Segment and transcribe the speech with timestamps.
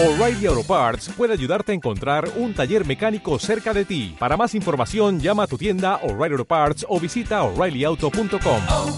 [0.00, 4.14] O'Reilly Auto Parts puede ayudarte a encontrar un taller mecánico cerca de ti.
[4.16, 8.62] Para más información, llama a tu tienda O'Reilly Auto Parts o visita oreillyauto.com.
[8.68, 8.96] oh,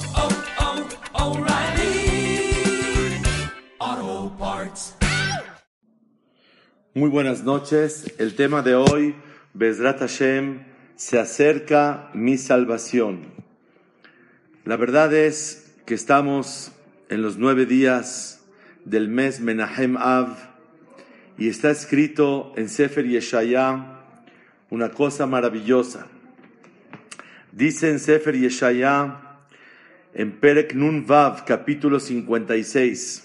[1.14, 2.52] oh, O'Reilly
[3.78, 4.94] Auto Parts.
[6.92, 8.12] Muy buenas noches.
[8.18, 9.14] El tema de hoy,
[9.54, 13.32] Bezrat Hashem, se acerca mi salvación.
[14.66, 16.72] La verdad es que estamos
[17.08, 18.42] en los nueve días
[18.84, 20.49] del mes Menahem Av
[21.40, 24.02] y está escrito en Sefer Yeshaya
[24.68, 26.06] una cosa maravillosa.
[27.50, 29.38] Dice en Sefer Yeshaya,
[30.12, 33.24] en Perek Nun Vav, capítulo 56,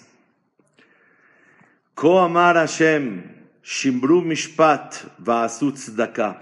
[1.94, 3.22] Ko amar Hashem,
[3.62, 6.42] Shimbru Mishpat, Va'asu Tzedakah.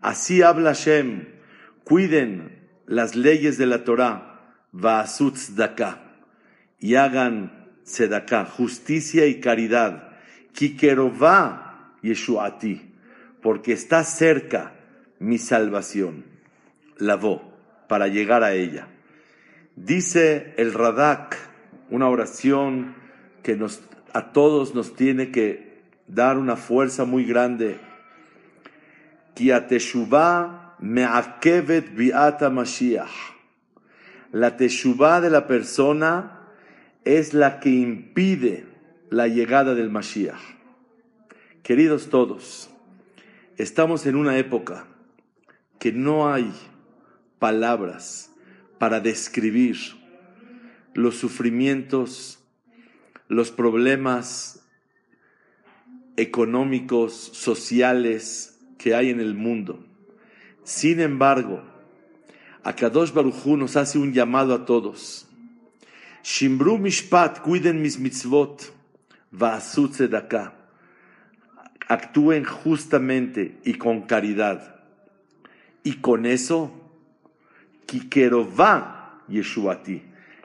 [0.00, 1.28] Así habla Hashem,
[1.84, 4.40] cuiden las leyes de la Torah,
[4.72, 6.00] Va'asu Tzedakah,
[6.80, 10.07] y hagan Tzedakah, justicia y caridad.
[10.52, 12.92] Kikerová Yeshuati,
[13.42, 14.74] porque está cerca
[15.18, 16.24] mi salvación.
[16.98, 17.56] Lavó,
[17.88, 18.88] para llegar a ella.
[19.76, 21.36] Dice el Radak,
[21.90, 22.94] una oración
[23.42, 23.80] que nos,
[24.12, 27.78] a todos nos tiene que dar una fuerza muy grande.
[31.94, 32.50] Bi'ata.
[34.32, 36.40] La teshuvah de la persona
[37.04, 38.66] es la que impide
[39.10, 40.40] la llegada del Mashiach.
[41.62, 42.70] Queridos todos,
[43.56, 44.86] estamos en una época
[45.78, 46.52] que no hay
[47.38, 48.30] palabras
[48.78, 49.76] para describir
[50.94, 52.38] los sufrimientos,
[53.28, 54.66] los problemas
[56.16, 59.84] económicos, sociales que hay en el mundo.
[60.64, 61.62] Sin embargo,
[62.62, 65.26] Akadosh Barujú nos hace un llamado a todos.
[66.22, 68.77] Shimbru Mishpat, cuiden mis mitzvot,
[69.32, 70.54] Tzedakah.
[71.88, 74.80] Actúen justamente y con caridad.
[75.82, 76.72] Y con eso,
[77.86, 80.02] Kikerová Yeshuati.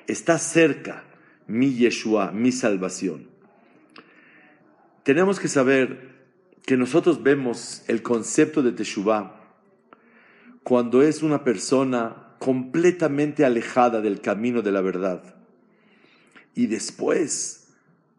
[0.07, 1.03] Está cerca
[1.47, 3.27] mi Yeshua, mi salvación.
[5.03, 6.13] Tenemos que saber
[6.65, 9.35] que nosotros vemos el concepto de Teshuvah
[10.63, 15.35] cuando es una persona completamente alejada del camino de la verdad.
[16.55, 17.62] Y después,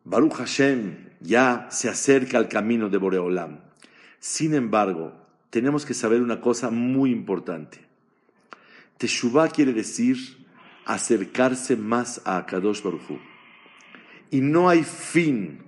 [0.05, 3.61] Baruch Hashem ya se acerca al camino de Boreolam.
[4.21, 5.15] Sin embargo,
[5.51, 7.79] tenemos que saber una cosa muy importante.
[8.99, 10.17] Teshuvah quiere decir
[10.85, 13.19] acercarse más a Kadosh Baruch Hu.
[14.31, 15.61] Y no hay fin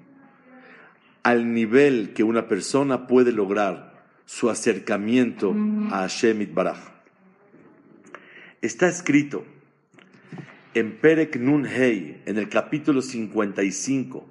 [1.22, 5.54] al nivel que una persona puede lograr su acercamiento
[5.90, 6.78] a Hashem Baraj.
[8.60, 9.44] Está escrito
[10.76, 14.28] en Perek Nun en el capítulo 55,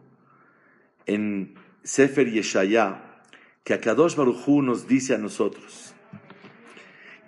[1.08, 3.24] en Sefer Yeshaya,
[3.64, 5.96] que Akadosh Baruch Hu nos dice a nosotros,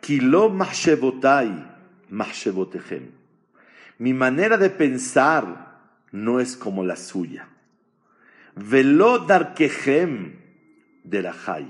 [0.01, 1.66] Kilo mahshevotai
[2.11, 3.09] mahshevotechem.
[3.97, 5.79] Mi manera de pensar
[6.11, 7.50] no es como la suya.
[8.56, 10.35] Velo darkehem
[11.03, 11.67] derajai.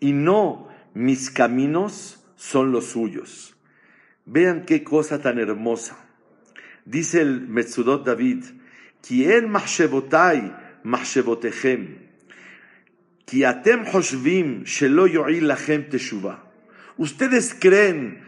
[0.00, 3.54] Y no mis caminos son los suyos.
[4.26, 6.07] Vean qué cosa tan hermosa.
[6.88, 8.44] Dice el Metzudot David,
[9.02, 10.54] Kien mahshevotai
[10.84, 11.98] mahshevotechem.
[13.26, 16.38] Ki atem hoshvim shelo yo'il lachem teshuvah.
[16.96, 18.22] Ustedes creen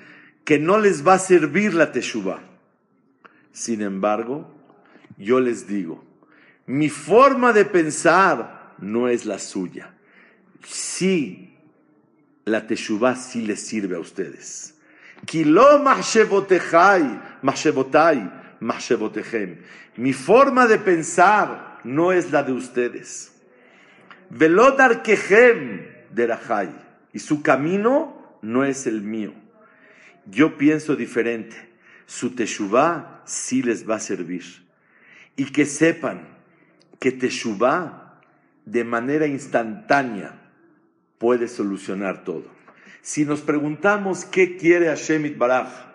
[0.45, 2.41] que no les va a servir la teshuvah.
[3.51, 4.47] Sin embargo,
[5.17, 6.05] yo les digo,
[6.67, 9.95] mi forma de pensar no es la suya.
[10.67, 11.57] Sí,
[12.45, 14.75] la teshuvah sí les sirve a ustedes.
[15.25, 18.40] Kilo mahshevotechai, mahshevotai, mahshevotechem.
[18.61, 23.33] Mi forma de pensar no es la de ustedes.
[24.29, 26.71] Velodar kehem derajai.
[27.13, 29.33] Y su camino no es el mío.
[30.27, 31.57] Yo pienso diferente.
[32.07, 34.45] Su teshuvah sí les va a servir.
[35.37, 36.29] Y que sepan
[36.99, 38.21] que teshuvah
[38.67, 40.39] de manera instantánea
[41.19, 42.45] puede solucionar todo.
[43.03, 45.90] Si nos preguntamos qué quiere Hashem Baraj,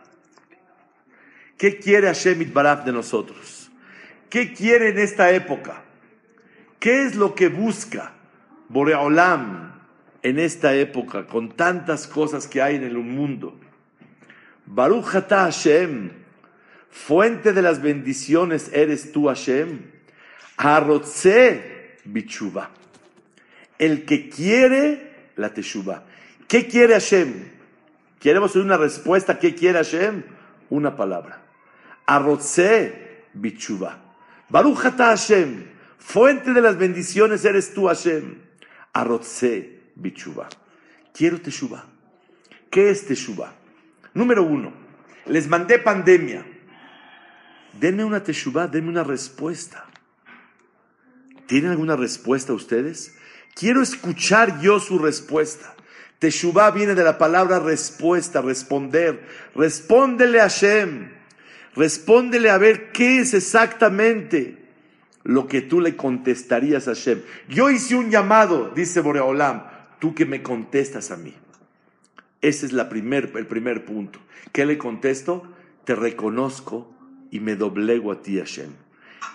[1.57, 3.71] qué quiere Hashem Baraj de nosotros,
[4.29, 5.83] qué quiere en esta época,
[6.79, 8.13] qué es lo que busca
[8.69, 9.73] Boreolam
[10.23, 13.59] en esta época con tantas cosas que hay en el mundo.
[14.65, 16.11] Baruch Ata Hashem,
[16.89, 19.81] fuente de las bendiciones eres tú Hashem.
[20.57, 22.71] Harotze bichuva.
[23.77, 26.05] El que quiere la teshuva.
[26.47, 27.51] ¿Qué quiere Hashem?
[28.19, 29.37] Queremos una respuesta.
[29.37, 30.23] ¿Qué quiere Hashem?
[30.69, 31.44] Una palabra.
[32.05, 33.99] Arrotze bichuva.
[34.49, 35.65] Baruch Hashem,
[35.97, 38.35] Fuente de las bendiciones eres tú, Hashem.
[38.93, 40.47] Arotse bichuba.
[41.13, 41.85] Quiero teshuva.
[42.69, 43.53] ¿Qué es teshuva?
[44.13, 44.71] Número uno,
[45.25, 46.45] les mandé pandemia.
[47.79, 49.85] Denme una teshuva, denme una respuesta.
[51.47, 53.15] ¿Tienen alguna respuesta ustedes?
[53.55, 55.75] Quiero escuchar yo su respuesta.
[56.19, 59.27] Teshuvah viene de la palabra respuesta, responder.
[59.55, 61.14] Respóndele a Hashem.
[61.75, 64.57] Respóndele a ver qué es exactamente
[65.23, 67.21] lo que tú le contestarías a Hashem.
[67.49, 69.63] Yo hice un llamado, dice Boreolam,
[69.99, 71.33] tú que me contestas a mí.
[72.41, 74.19] Ese es primer, el primer punto.
[74.51, 75.43] ¿Qué le contesto?
[75.83, 76.93] Te reconozco
[77.31, 78.69] y me doblego a ti, Hashem.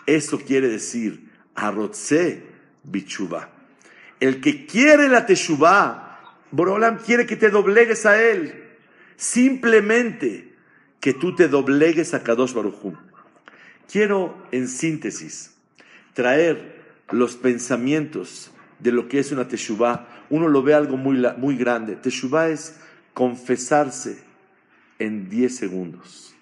[0.06, 2.44] Eso quiere decir, arrotze
[2.84, 3.50] bichuba.
[4.20, 6.20] El que quiere la teshuvah,
[6.52, 8.76] Borolam quiere que te doblegues a él.
[9.16, 10.50] Simplemente
[11.00, 12.94] que tú te doblegues a Kadosh Baruj
[13.91, 15.56] Quiero, en síntesis,
[16.14, 16.81] traer
[17.11, 20.06] los pensamientos de lo que es una teshuvah.
[20.29, 21.97] Uno lo ve algo muy, muy grande.
[21.97, 22.79] Teshuvah es
[23.14, 24.23] confesarse
[25.00, 26.35] en 10 segundos.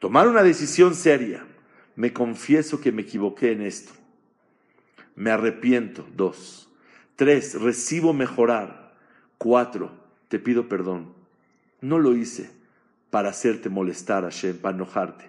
[0.00, 1.46] Tomar una decisión seria.
[1.94, 3.92] Me confieso que me equivoqué en esto.
[5.14, 6.08] Me arrepiento.
[6.16, 6.68] Dos.
[7.14, 7.60] Tres.
[7.60, 8.96] Recibo mejorar.
[9.38, 9.92] Cuatro.
[10.28, 11.12] Te pido perdón.
[11.80, 12.59] No lo hice
[13.10, 15.24] para hacerte molestar, Hashem, para enojarte.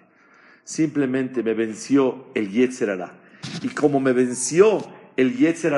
[0.64, 2.96] Simplemente me venció el Yetzer
[3.62, 4.86] Y como me venció
[5.16, 5.74] el Yetzer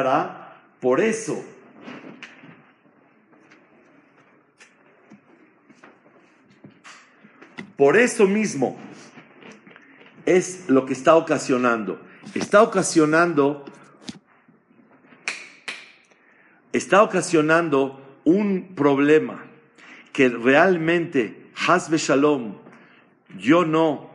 [0.81, 1.43] por eso
[7.77, 8.77] Por eso mismo
[10.27, 12.01] es lo que está ocasionando.
[12.35, 13.65] Está ocasionando,
[16.73, 19.45] está ocasionando un problema
[20.13, 22.57] que realmente, Hasbe Shalom,
[23.39, 24.11] yo no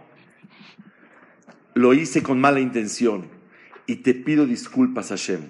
[1.73, 3.27] lo hice con mala intención
[3.85, 5.41] y te pido disculpas, Hashem.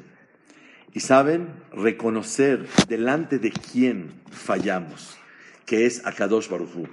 [0.93, 5.17] Y saben, reconocer delante de quién fallamos,
[5.65, 6.89] que es Akadosh Baruch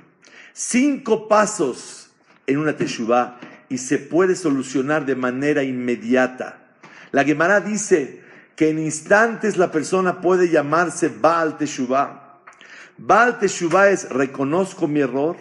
[0.53, 2.11] Cinco pasos
[2.47, 3.39] en una teshuvah
[3.69, 6.67] y se puede solucionar de manera inmediata.
[7.13, 8.23] La Gemara dice
[8.55, 12.26] que en instantes la persona puede llamarse Baal Teshuvah.
[12.99, 15.37] Baal Teshuvah es reconozco mi error,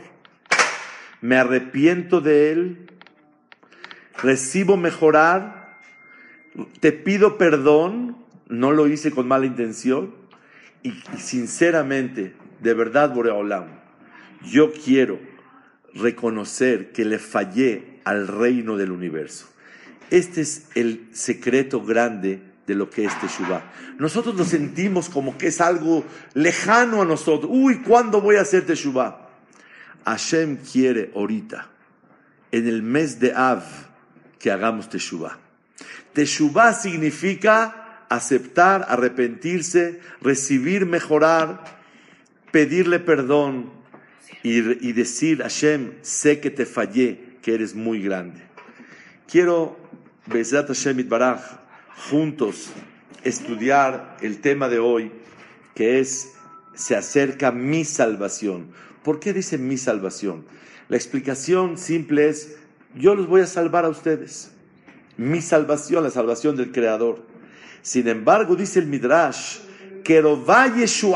[1.22, 2.92] me arrepiento de él,
[4.22, 5.80] recibo mejorar,
[6.82, 8.18] te pido perdón,
[8.50, 10.14] no lo hice con mala intención
[10.84, 13.68] y, sinceramente, de verdad, Boreolam,
[14.44, 15.20] yo quiero
[15.94, 19.48] reconocer que le fallé al reino del universo.
[20.12, 23.64] Este es el secreto grande de lo que es Teshuvah.
[24.00, 26.04] Nosotros lo sentimos como que es algo
[26.34, 27.52] lejano a nosotros.
[27.54, 29.30] Uy, ¿cuándo voy a hacer Teshuvah?
[30.06, 31.68] Hashem quiere ahorita,
[32.52, 33.64] en el mes de Av,
[34.40, 35.38] que hagamos Teshuvah.
[36.14, 41.64] Teshuvah significa aceptar, arrepentirse, recibir, mejorar,
[42.52, 43.74] pedirle perdón,
[44.44, 48.42] y, decir, Hashem, sé que te fallé, que eres muy grande.
[49.28, 49.76] Quiero,
[50.28, 51.42] Bezat Hashem Baraj,
[52.10, 52.72] juntos
[53.24, 55.12] estudiar el tema de hoy,
[55.74, 56.34] que es,
[56.74, 58.68] se acerca mi salvación.
[59.04, 60.46] ¿Por qué dice mi salvación?
[60.88, 62.58] La explicación simple es,
[62.96, 64.52] yo los voy a salvar a ustedes.
[65.18, 67.26] Mi salvación, la salvación del Creador.
[67.82, 69.60] Sin embargo, dice el Midrash,
[70.04, 70.20] que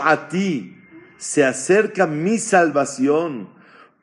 [0.03, 0.75] a ti
[1.17, 3.50] se acerca mi salvación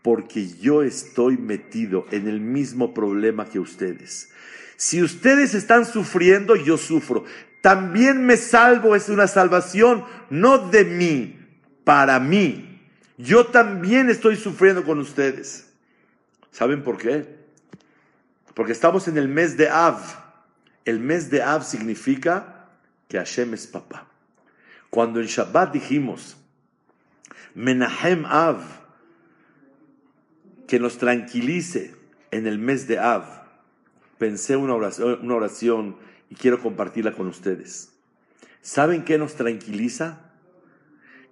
[0.03, 4.31] porque yo estoy metido en el mismo problema que ustedes.
[4.77, 7.25] Si ustedes están sufriendo, yo sufro.
[7.63, 11.39] También me salvo, es una salvación no de mí,
[11.85, 12.81] para mí.
[13.19, 15.69] Yo también estoy sufriendo con ustedes.
[16.51, 17.37] ¿Saben por qué?
[18.55, 20.01] Porque estamos en el mes de Av.
[20.85, 22.69] El mes de Av significa
[23.09, 24.07] que Hashem es papá.
[24.91, 26.37] Cuando en Shabbat dijimos,
[27.55, 28.63] Menahem Av,
[30.67, 31.95] que nos tranquilice
[32.31, 33.46] en el mes de Av.
[34.19, 35.97] Pensé una oración, una oración
[36.31, 37.93] y quiero compartirla con ustedes.
[38.63, 40.31] ¿Saben qué nos tranquiliza?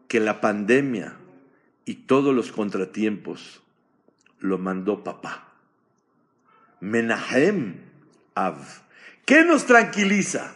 [0.09, 1.17] Que la pandemia
[1.85, 3.62] y todos los contratiempos
[4.38, 5.53] lo mandó papá.
[6.81, 7.76] Menahem
[8.35, 8.59] Av.
[9.25, 10.55] ¿Qué nos tranquiliza?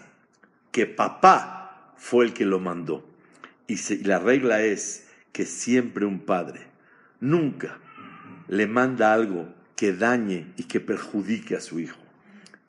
[0.70, 3.08] Que papá fue el que lo mandó.
[3.66, 5.08] Y, y la regla es,
[5.38, 6.66] que siempre un padre
[7.20, 7.78] nunca
[8.48, 11.97] le manda algo que dañe y que perjudique a su hijo.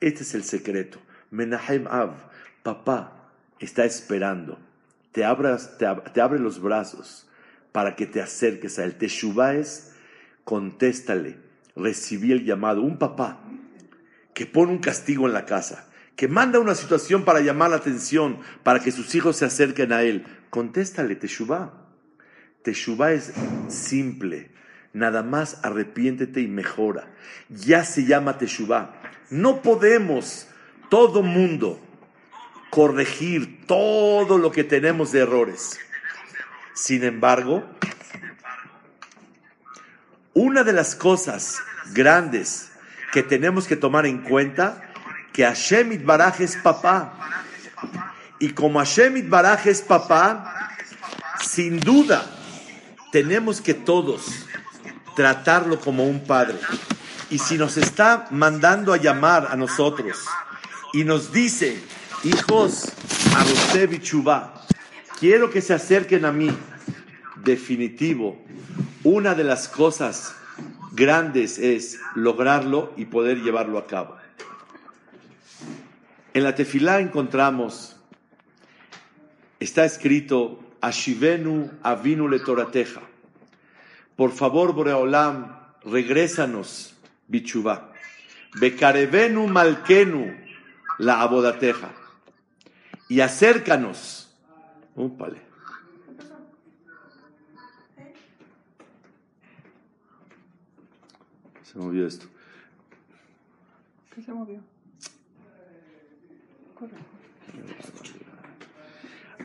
[0.00, 0.98] Este es el secreto.
[1.30, 2.12] Menahem Av,
[2.62, 4.58] papá, está esperando.
[5.12, 5.22] Te,
[5.78, 7.28] te, abre los brazos
[7.72, 8.96] para que te acerques a él.
[8.96, 9.92] Teshuvah es,
[10.44, 11.36] contéstale,
[11.76, 12.82] recibí el llamado.
[12.82, 13.40] Un papá
[14.32, 18.38] que pone un castigo en la casa, que manda una situación para llamar la atención,
[18.62, 21.74] para que sus hijos se acerquen a él, contéstale, Teshuvah.
[22.62, 23.32] Teshuvah es
[23.68, 24.50] simple,
[24.92, 27.10] nada más arrepiéntete y mejora.
[27.48, 28.99] Ya se llama Teshuvah.
[29.30, 30.48] No podemos,
[30.88, 31.80] todo mundo,
[32.70, 35.78] corregir todo lo que tenemos de errores.
[36.74, 37.64] Sin embargo,
[40.34, 41.58] una de las cosas
[41.92, 42.70] grandes
[43.12, 44.82] que tenemos que tomar en cuenta,
[45.32, 47.44] que Hashem Itbaraj es papá.
[48.38, 50.76] Y como Hashem Itbaraj es papá,
[51.40, 52.24] sin duda
[53.12, 54.46] tenemos que todos
[55.14, 56.58] tratarlo como un padre.
[57.30, 60.26] Y si nos está mandando a llamar a nosotros
[60.92, 61.80] y nos dice,
[62.24, 62.92] hijos,
[63.34, 64.66] a Chubá,
[65.18, 66.50] quiero que se acerquen a mí,
[67.36, 68.36] definitivo,
[69.04, 70.34] una de las cosas
[70.92, 74.16] grandes es lograrlo y poder llevarlo a cabo.
[76.34, 77.96] En la tefilá encontramos,
[79.60, 83.02] está escrito, Ashivenu avinu le torateja.
[84.16, 86.94] Por favor, Boreolam, regrésanos,
[87.30, 87.92] bichubá.
[88.60, 90.36] Bekarevenu malkenu
[90.98, 91.90] la abodateja.
[93.08, 94.28] Y acércanos.
[94.94, 95.40] Úpale.
[101.62, 102.26] Se movió esto.
[104.14, 104.60] ¿Qué se movió?
[106.74, 106.96] Corre.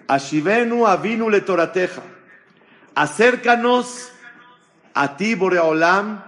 [0.08, 2.02] Ashivenu avinu le torateja.
[2.96, 4.12] Acércanos
[4.94, 6.24] a ti, Boreolam,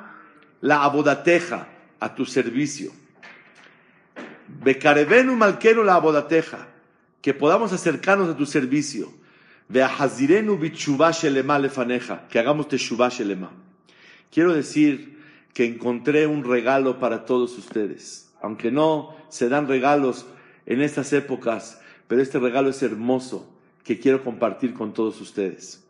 [0.62, 1.68] la abodateja,
[2.00, 2.92] a tu servicio.
[4.64, 6.68] Bekarevenu malkenu la abodateja.
[7.22, 9.12] Que podamos acercarnos a tu servicio.
[9.70, 12.28] Veahazirenu bichubá shelema lefaneja.
[12.30, 13.52] Que hagamos teshuvá shelema.
[14.32, 15.18] Quiero decir
[15.54, 18.32] que encontré un regalo para todos ustedes.
[18.42, 20.28] Aunque no se dan regalos
[20.66, 23.52] en estas épocas, pero este regalo es hermoso
[23.84, 25.84] que quiero compartir con todos ustedes.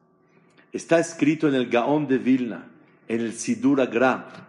[0.72, 2.68] Está escrito en el Gaón de Vilna,
[3.08, 4.47] en el Sidura Gra.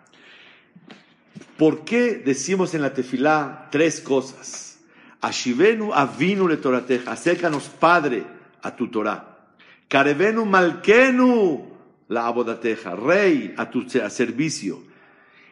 [1.58, 4.78] ¿Por qué decimos en la tefilá tres cosas?
[5.20, 8.22] Ashivenu avinu le torateja, acércanos Padre
[8.62, 9.48] a tu Torah.
[9.88, 11.66] Karevenu malkenu
[12.08, 14.84] la abodateja, Rey a tu servicio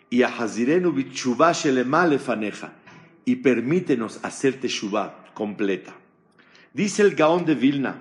[0.09, 2.73] y a Hazirenu bichubá shelema lefaneja,
[3.25, 5.93] y permítenos hacer teshuvá completa.
[6.73, 7.97] Dice el Gaón de Vilna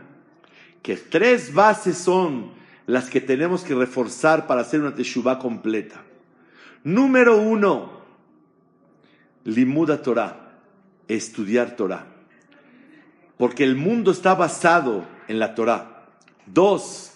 [0.84, 2.52] que tres bases son
[2.86, 6.04] las que tenemos que reforzar para hacer una teshuvá completa.
[6.84, 7.95] Número uno,
[9.46, 10.60] limuda Torah,
[11.08, 12.08] estudiar Torah.
[13.38, 16.08] Porque el mundo está basado en la Torah.
[16.46, 17.14] Dos,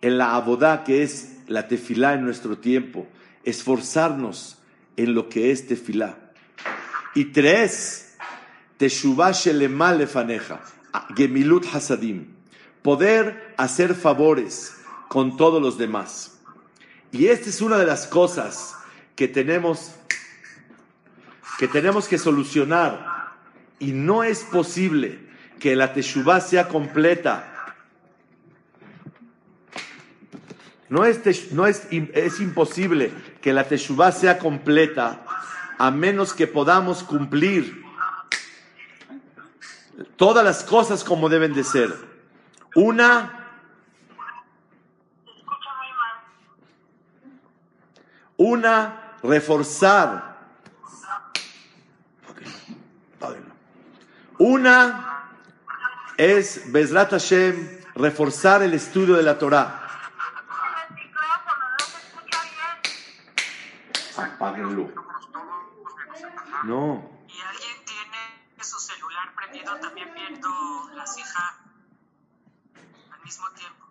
[0.00, 3.06] en la abodá, que es la tefilá en nuestro tiempo
[3.44, 4.58] esforzarnos
[4.96, 6.18] en lo que es tefilá.
[7.14, 8.16] Y tres,
[8.76, 10.60] teshuvah shelema lefaneja,
[11.16, 12.28] gemilut hasadim,
[12.82, 14.76] poder hacer favores
[15.08, 16.38] con todos los demás.
[17.10, 18.74] Y esta es una de las cosas
[19.16, 19.92] que tenemos
[21.62, 23.36] que tenemos que solucionar
[23.78, 25.20] y no es posible
[25.60, 27.52] que la teshuvah sea completa
[30.88, 35.24] No es, no es, es imposible que la Teshuvah sea completa
[35.78, 37.82] a menos que podamos cumplir
[40.16, 41.94] todas las cosas como deben de ser.
[42.74, 43.48] Una,
[48.36, 50.31] una, reforzar.
[54.44, 55.28] Una
[56.16, 59.86] es, Bezrat Hashem, reforzar el estudio de la Torah.
[64.16, 64.90] Apáguenlo.
[66.64, 67.08] No.
[67.28, 70.48] Y alguien tiene su celular prendido también viendo
[70.96, 71.62] la ceja
[73.12, 73.82] al mismo tiempo.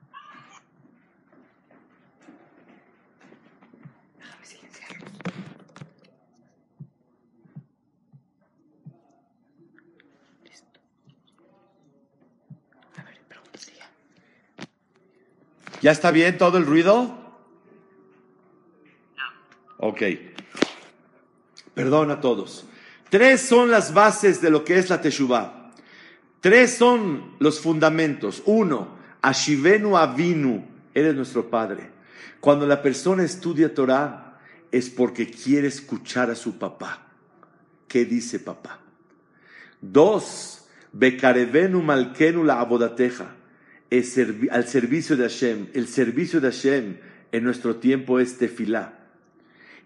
[15.81, 17.17] ¿Ya está bien todo el ruido?
[19.77, 20.01] Ok.
[21.73, 22.65] Perdón a todos.
[23.09, 25.71] Tres son las bases de lo que es la Teshuvah.
[26.39, 28.43] Tres son los fundamentos.
[28.45, 31.89] Uno, Ashivenu Avinu, eres nuestro Padre.
[32.39, 34.39] Cuando la persona estudia Torah
[34.71, 37.07] es porque quiere escuchar a su papá.
[37.87, 38.79] ¿Qué dice papá?
[39.81, 43.35] Dos, Bekarevenu Malkenu la Abodateja,
[43.91, 44.17] es
[44.49, 45.67] al servicio de Hashem.
[45.73, 46.97] El servicio de Hashem
[47.31, 48.97] en nuestro tiempo es tefilá.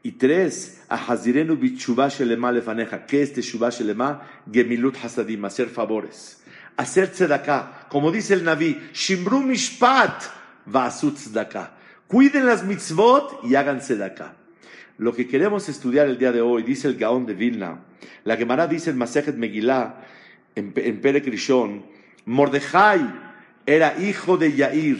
[0.03, 3.07] Y tres, a Hazirenu bichubah shelema lefaneja.
[3.07, 4.21] ¿Qué es teshuvah shelema?
[4.49, 6.43] Gemilut hasadim, hacer favores.
[6.77, 7.87] Hacer tzedakah.
[7.89, 10.21] Como dice el Naví, Shimru mishpat
[10.67, 11.71] vasut tzedakah.
[12.07, 14.35] Cuiden las mitzvot y hagan tzedakah.
[14.99, 17.79] Lo que queremos estudiar el día de hoy, dice el Gaón de Vilna,
[18.23, 19.95] la Gemara dice en Masejet Megillah,
[20.53, 21.85] en, en Perek Rishon,
[22.25, 23.25] Mordejai
[23.65, 24.99] era hijo de Yair,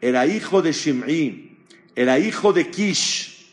[0.00, 1.58] era hijo de Shim'i,
[1.94, 3.46] era hijo de Kish.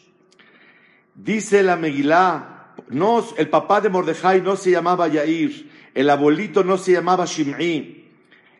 [1.15, 6.77] Dice la Megillah, no, el papá de Mordejai no se llamaba Yair, el abuelito no
[6.77, 8.05] se llamaba Shim'i,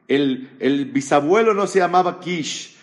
[0.07, 2.75] el, el bisabuelo no se llamaba Kish.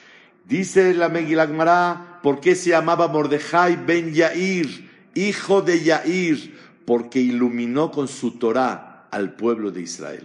[0.45, 6.57] Dice la Megillah Gemara, ¿por qué se llamaba Mordejai ben Yair, hijo de Yair?
[6.85, 10.25] Porque iluminó con su Torah al pueblo de Israel.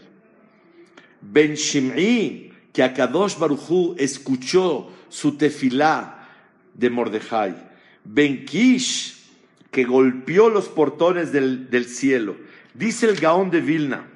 [1.22, 6.28] Ben Shim'i, que Akadosh Baruchú escuchó su tefilá
[6.74, 7.56] de Mordejai.
[8.04, 9.18] Ben Kish,
[9.70, 12.36] que golpeó los portones del cielo.
[12.74, 14.08] Dice el Gaón de Vilna,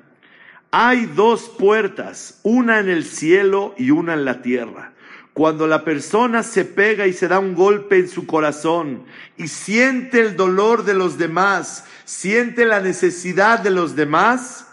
[0.71, 4.91] hay dos puertas, una en el cielo y una en la tierra.
[5.33, 9.05] Cuando la persona se pega y se da un golpe en su corazón
[9.37, 14.67] y siente el dolor de los demás, siente la necesidad de los demás,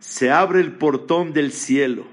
[0.00, 2.11] se abre el portón del cielo.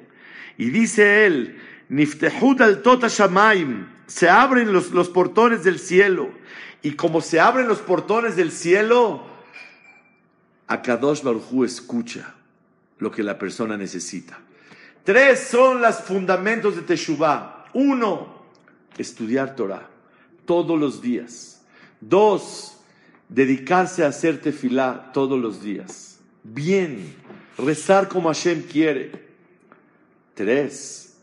[0.59, 6.31] Y dice él, Niftehud al Shamaim, se abren los, los portones del cielo.
[6.81, 9.23] Y como se abren los portones del cielo,
[10.67, 12.35] Akadosh Baruj escucha
[12.97, 14.37] lo que la persona necesita.
[15.05, 17.67] Tres son los fundamentos de Teshuvah.
[17.73, 18.43] Uno,
[18.97, 19.89] estudiar Torah
[20.45, 21.61] todos los días.
[22.01, 22.81] Dos,
[23.29, 26.19] dedicarse a hacer tefilá todos los días.
[26.43, 27.15] Bien,
[27.57, 29.28] rezar como Hashem quiere.
[30.39, 31.17] Tres,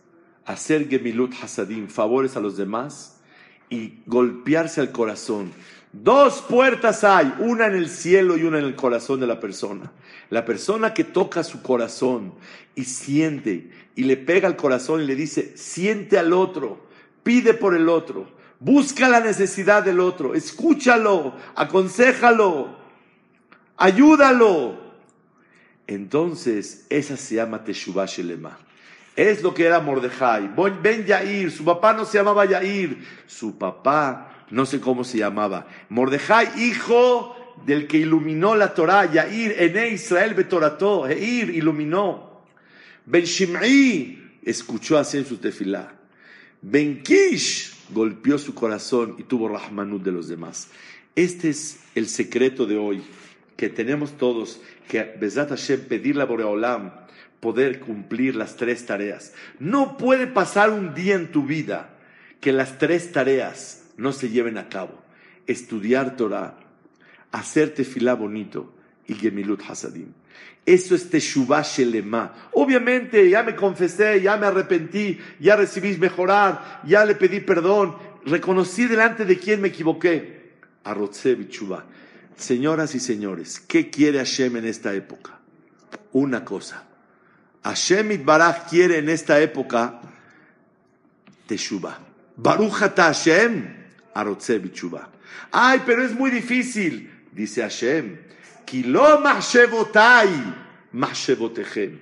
[0.44, 3.16] hacer gemilut hasadim, favores a los demás
[3.70, 5.52] y golpearse al corazón.
[5.90, 9.90] Dos puertas hay, una en el cielo y una en el corazón de la persona.
[10.28, 12.34] La persona que toca su corazón
[12.74, 16.86] y siente y le pega al corazón y le dice, siente al otro,
[17.22, 18.28] pide por el otro,
[18.60, 22.76] busca la necesidad del otro, escúchalo, aconsejalo,
[23.78, 24.78] ayúdalo.
[25.86, 28.58] Entonces, esa se llama Teshuvah Shelema.
[29.16, 30.50] Es lo que era Mordejai.
[30.82, 35.66] Ben Yair, su papá no se llamaba Yair, su papá no sé cómo se llamaba.
[35.88, 42.42] Mordejai, hijo del que iluminó la Torah, Yair, Ene Israel Betorató, Yair iluminó.
[43.06, 45.94] Ben Shim'i escuchó hacer su tefilá.
[46.60, 50.68] Ben Kish golpeó su corazón y tuvo Rahmanut de los demás.
[51.14, 53.02] Este es el secreto de hoy,
[53.56, 56.92] que tenemos todos que Bezat Hashem pedirle a Boreolam
[57.40, 59.32] poder cumplir las tres tareas.
[59.58, 61.90] No puede pasar un día en tu vida
[62.40, 65.02] que las tres tareas no se lleven a cabo.
[65.46, 66.58] Estudiar Torah,
[67.32, 68.74] hacer tefilá bonito
[69.06, 70.12] y gemilut hasadim.
[70.64, 72.50] Eso es teshuvah shelema.
[72.52, 78.86] Obviamente ya me confesé, ya me arrepentí, ya recibí mejorar, ya le pedí perdón, reconocí
[78.86, 80.54] delante de quien me equivoqué.
[80.82, 81.84] Arrotze bichuvah.
[82.36, 85.38] Señoras y señores, ¿qué quiere Hashem en esta época?
[86.12, 86.84] Una cosa.
[87.64, 90.00] Hashem Itbaraj quiere en esta época
[91.46, 91.98] teshuvah.
[92.36, 93.66] Baruch Hashem,
[94.14, 95.08] arotze bichuvah.
[95.50, 98.18] Ay, pero es muy difícil, dice Hashem.
[98.66, 100.54] Kilo mahshevotai,
[100.92, 101.98] mahshevotechem.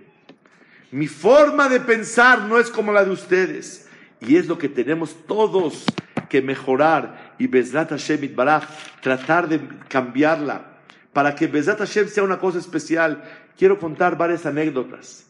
[0.91, 3.89] Mi forma de pensar no es como la de ustedes.
[4.21, 5.85] Y es lo que tenemos todos
[6.29, 8.65] que mejorar y Bezrat Hashem Itbaraj,
[9.01, 10.79] tratar de cambiarla
[11.13, 13.23] para que Bezrat Hashem sea una cosa especial.
[13.57, 15.27] Quiero contar varias anécdotas.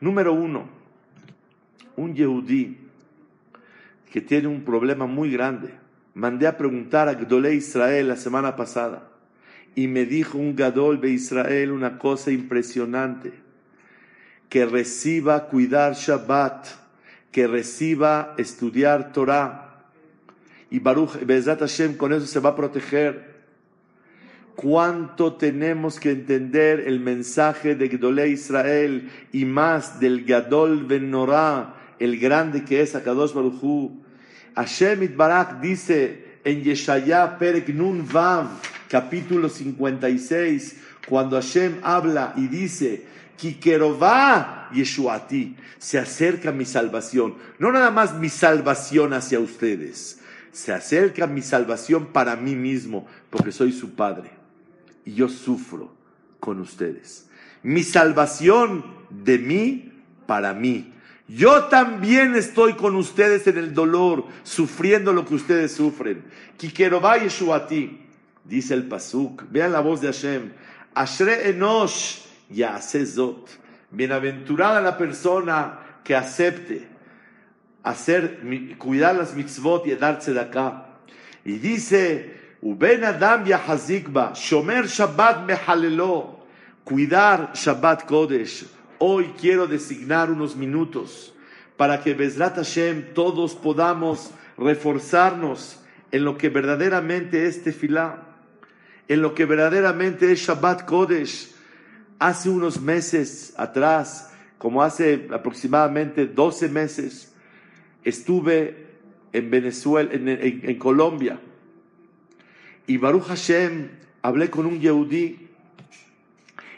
[0.00, 0.68] Número uno,
[1.96, 2.78] un Yehudí
[4.12, 5.74] que tiene un problema muy grande.
[6.14, 9.08] Mandé a preguntar a Gdolé Israel la semana pasada
[9.74, 13.32] y me dijo un Gadol de Israel una cosa impresionante,
[14.48, 16.68] que reciba cuidar Shabbat,
[17.32, 19.73] que reciba estudiar Torah
[20.70, 23.34] y Baruch Bezat Hashem con eso se va a proteger.
[24.56, 31.12] Cuánto tenemos que entender el mensaje de Gdolé Israel y más del Gadol Ben
[31.98, 34.02] el grande que es Akadosh Baruchu.
[34.54, 38.48] Hashem Itbarak dice en Yeshaya Perek Nun Vav,
[38.88, 40.76] capítulo 56,
[41.08, 43.04] cuando Hashem habla y dice,
[43.36, 47.34] Kikerová Yeshuati, se acerca mi salvación.
[47.58, 50.20] No nada más mi salvación hacia ustedes,
[50.54, 54.30] se acerca mi salvación para mí mismo, porque soy su padre
[55.04, 55.92] y yo sufro
[56.38, 57.28] con ustedes.
[57.64, 59.92] Mi salvación de mí
[60.26, 60.92] para mí.
[61.26, 66.24] Yo también estoy con ustedes en el dolor, sufriendo lo que ustedes sufren.
[66.56, 68.02] Kikerová Yeshuati.
[68.44, 70.52] Dice el Pasuk, vean la voz de Hashem,
[70.94, 73.48] Ashre Enosh Yaase Zot.
[73.90, 76.93] Bienaventurada la persona que acepte
[77.84, 78.40] hacer,
[78.78, 80.86] cuidar las mitzvot y darse de acá.
[81.44, 86.46] Y dice, Uben Adam Yahazikba, Shomer Shabbat Mehalelo,
[86.82, 88.66] cuidar Shabbat Kodesh.
[88.98, 91.34] Hoy quiero designar unos minutos
[91.76, 98.22] para que Bezrat Hashem todos podamos reforzarnos en lo que verdaderamente es tefilá,
[99.08, 101.52] en lo que verdaderamente es Shabbat Kodesh.
[102.18, 107.33] Hace unos meses atrás, como hace aproximadamente 12 meses,
[108.04, 108.86] estuve
[109.32, 111.40] en Venezuela, en, Colombia,
[112.86, 113.88] y Baruch Hashem,
[114.22, 115.48] hablé con un Yehudí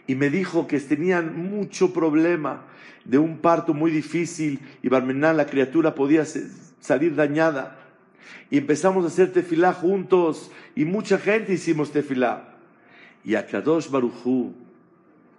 [0.06, 2.64] y me dijo que tenían mucho problema
[3.04, 6.24] de un parto muy difícil y Barmenán, la criatura, podía
[6.80, 7.78] salir dañada.
[8.50, 12.56] Y empezamos a hacer tefilá juntos y mucha gente hicimos tefilá.
[13.24, 14.54] Y Akadosh Baruchú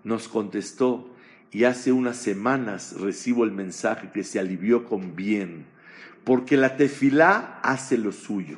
[0.03, 1.09] nos contestó
[1.51, 5.65] y hace unas semanas recibo el mensaje que se alivió con bien,
[6.27, 8.57] porque la tefilá hace lo suyo.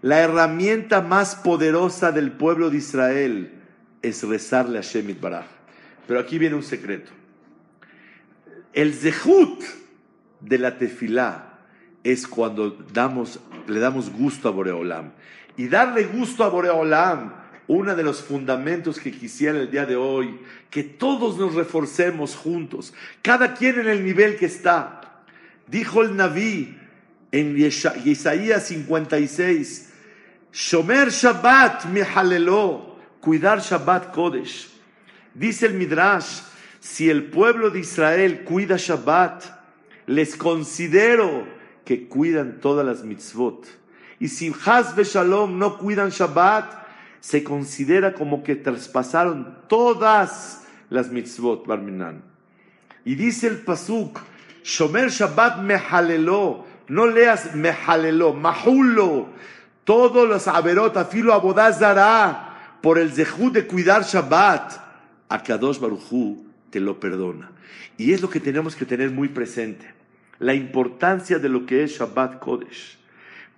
[0.00, 3.52] La herramienta más poderosa del pueblo de Israel
[4.00, 5.44] es rezarle a Shemit Baraj.
[6.08, 7.10] Pero aquí viene un secreto.
[8.72, 9.62] El zehut
[10.40, 11.58] de la tefilá
[12.02, 15.12] es cuando damos, le damos gusto a Boreolam.
[15.58, 17.34] Y darle gusto a Boreolam,
[17.66, 22.94] uno de los fundamentos que quisiera el día de hoy, que todos nos reforcemos juntos,
[23.20, 25.24] cada quien en el nivel que está.
[25.66, 26.78] Dijo el Naví
[27.32, 29.88] en Isaías 56,
[30.52, 34.68] Shomer Shabbat mihalelo, cuidar Shabbat Kodesh.
[35.34, 36.42] Dice el Midrash,
[36.78, 39.44] si el pueblo de Israel cuida Shabbat,
[40.06, 41.46] les considero
[41.86, 43.66] que cuidan todas las mitzvot.
[44.20, 46.82] Y si Haz Shalom no cuidan Shabbat,
[47.20, 52.22] se considera como que traspasaron todas las mitzvot, Barminan.
[53.04, 54.20] Y dice el Pasuk,
[54.62, 59.30] Shomer Shabbat mehalelo, no leas mehalelo, mahulo,
[59.82, 64.74] todos los averot, afilo abodazara, por el zehut de cuidar Shabbat,
[65.26, 67.50] Akadosh Baruchu te lo perdona.
[67.96, 69.86] Y es lo que tenemos que tener muy presente,
[70.38, 72.98] la importancia de lo que es Shabbat Kodesh.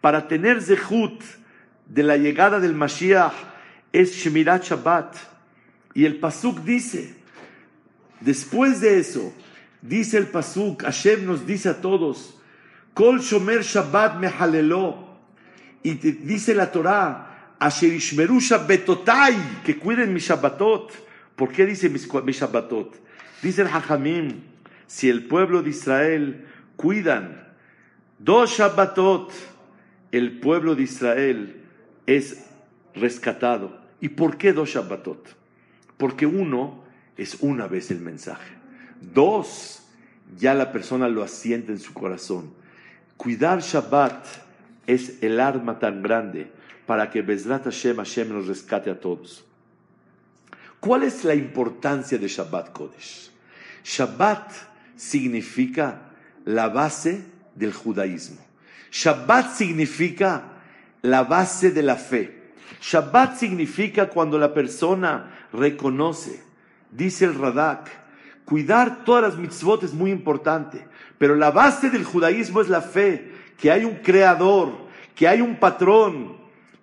[0.01, 1.21] Para tener zehut
[1.89, 3.33] de la llegada del Mashiach
[3.93, 5.17] es Shemirat Shabbat.
[5.93, 7.17] Y el Pasuk dice,
[8.21, 9.35] Después de eso,
[9.83, 12.39] dice el Pasuk, Hashem nos dice a todos,
[12.95, 15.05] Kol Shomer Shabbat mehalelo.
[15.83, 20.91] Y dice la Torah, Asher Ishmeru Shabbatotai, que cuiden mis Shabbatot.
[21.37, 22.95] ¿Por qué dice mis, mis Shabbatot?
[23.43, 24.41] Dice el Hajamim,
[24.87, 27.53] si el pueblo de Israel cuidan
[28.19, 29.33] dos Shabbatot,
[30.13, 31.63] el pueblo de Israel
[32.07, 32.47] es
[32.95, 33.79] rescatado.
[34.01, 35.29] ¿Y por qué dos Shabbatot?
[35.97, 36.85] Porque uno
[37.17, 38.55] es una vez el mensaje.
[39.01, 39.83] Dos,
[40.39, 42.64] ya la persona lo asiente en su corazón.
[43.17, 44.27] Cuidar Shabbat
[44.87, 46.51] es el arma tan grande
[46.87, 49.45] para que Bezrat Hashem, Hashem nos rescate a todos.
[50.81, 53.31] ¿Cuál es la importancia de Shabbat Kodesh?
[53.85, 54.53] Shabbat
[54.97, 56.11] significa
[56.45, 57.25] la base
[57.55, 58.41] del judaísmo.
[58.91, 60.53] Shabbat significa
[61.03, 62.53] la base de la fe.
[62.81, 66.43] Shabbat significa cuando la persona reconoce,
[66.91, 67.91] dice el Radak,
[68.45, 70.87] cuidar todas las mitzvot es muy importante,
[71.25, 74.77] pero la base del judaísmo es la fe, que hay un creador,
[75.15, 76.37] que hay un patrón,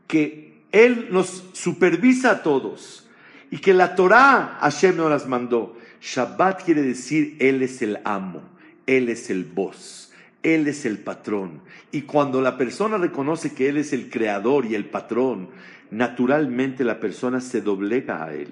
[0.07, 3.07] que Él nos supervisa a todos
[3.51, 5.77] y que la Torah Hashem nos las mandó.
[6.01, 8.41] Shabbat quiere decir Él es el amo,
[8.87, 11.61] Él es el boss, Él es el patrón.
[11.91, 15.49] Y cuando la persona reconoce que Él es el creador y el patrón,
[15.91, 18.51] naturalmente la persona se doblega a Él.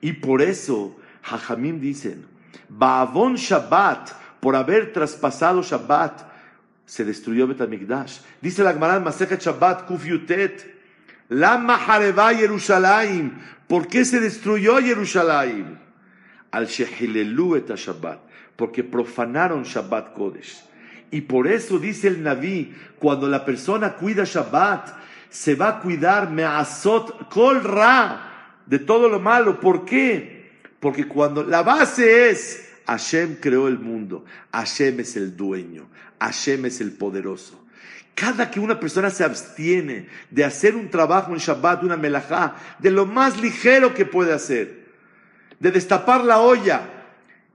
[0.00, 2.26] Y por eso, Jajamim dicen,
[2.68, 6.22] Baavon Shabbat, por haber traspasado Shabbat,
[6.84, 8.18] se destruyó Betamigdash.
[8.40, 10.80] Dice la Gemara en Shabbat, Kuf Yutet,
[11.28, 11.78] Lama
[12.32, 13.38] Yerushalayim.
[13.68, 15.78] ¿Por qué se destruyó Yerushalayim?
[16.50, 18.18] Al Shehilelu et Shabbat.
[18.56, 20.64] Porque profanaron Shabbat Kodesh.
[21.12, 24.88] Y por eso dice el Naví, cuando la persona cuida Shabbat,
[25.28, 29.60] se va a cuidar Me'asot Kol Ra, de todo lo malo.
[29.60, 30.50] ¿Por qué?
[30.80, 35.86] Porque cuando la base es Hashem creó el mundo, Hashem es el dueño,
[36.18, 37.64] Hashem es el poderoso.
[38.16, 42.90] Cada que una persona se abstiene de hacer un trabajo en Shabbat, una melajá, de
[42.90, 44.88] lo más ligero que puede hacer,
[45.60, 46.82] de destapar la olla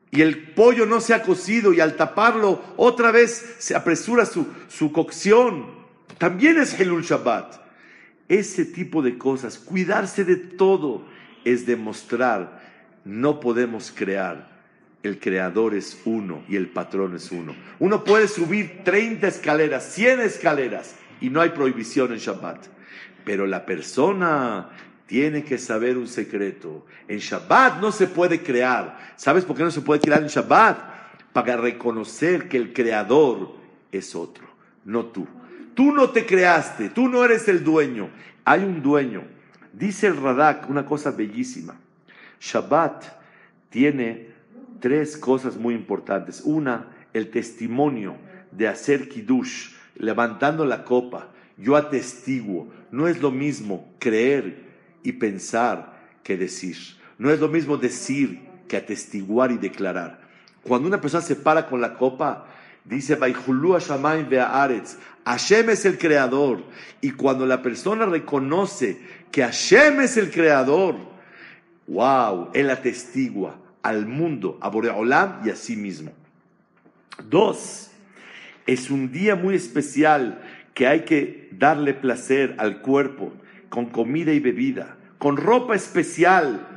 [0.09, 4.47] y el pollo no se ha cocido y al taparlo otra vez se apresura su,
[4.69, 5.65] su cocción,
[6.17, 7.55] también es Helul Shabbat.
[8.29, 11.05] Ese tipo de cosas, cuidarse de todo,
[11.43, 12.63] es demostrar,
[13.03, 14.54] no podemos crear.
[15.07, 17.55] El creador es uno y el patrón es uno.
[17.79, 22.65] Uno puede subir 30 escaleras, 100 escaleras y no hay prohibición en Shabbat.
[23.23, 24.69] Pero la persona
[25.05, 26.85] tiene que saber un secreto.
[27.07, 29.13] En Shabbat no se puede crear.
[29.15, 30.77] ¿Sabes por qué no se puede crear en Shabbat?
[31.33, 33.55] Para reconocer que el creador
[33.91, 34.47] es otro,
[34.85, 35.27] no tú.
[35.73, 38.09] Tú no te creaste, tú no eres el dueño.
[38.45, 39.23] Hay un dueño.
[39.73, 41.75] Dice el Radak una cosa bellísima.
[42.39, 43.03] Shabbat
[43.69, 44.34] tiene
[44.79, 46.41] tres cosas muy importantes.
[46.43, 48.17] Una, el testimonio
[48.51, 51.29] de hacer kiddush, levantando la copa.
[51.57, 52.67] Yo atestiguo.
[52.91, 54.65] No es lo mismo creer
[55.03, 56.77] y pensar que decir.
[57.17, 60.21] No es lo mismo decir que atestiguar y declarar.
[60.63, 62.47] Cuando una persona se para con la copa,
[62.83, 63.17] dice,
[65.25, 66.63] Hashem es el creador.
[67.01, 68.99] Y cuando la persona reconoce
[69.31, 70.95] que Hashem es el creador,
[71.87, 76.11] wow, él atestigua al mundo, a Boreolam y a sí mismo.
[77.29, 77.91] Dos,
[78.65, 80.41] es un día muy especial
[80.73, 83.31] que hay que darle placer al cuerpo
[83.69, 86.67] con comida y bebida, con ropa especial,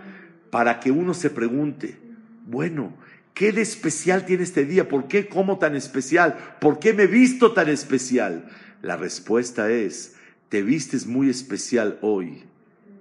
[0.51, 1.99] para que uno se pregunte,
[2.47, 2.93] bueno,
[3.33, 4.87] ¿qué de especial tiene este día?
[4.87, 6.37] ¿Por qué como tan especial?
[6.61, 8.51] ¿Por qué me visto tan especial?
[8.83, 10.15] La respuesta es,
[10.51, 12.45] te vistes muy especial hoy.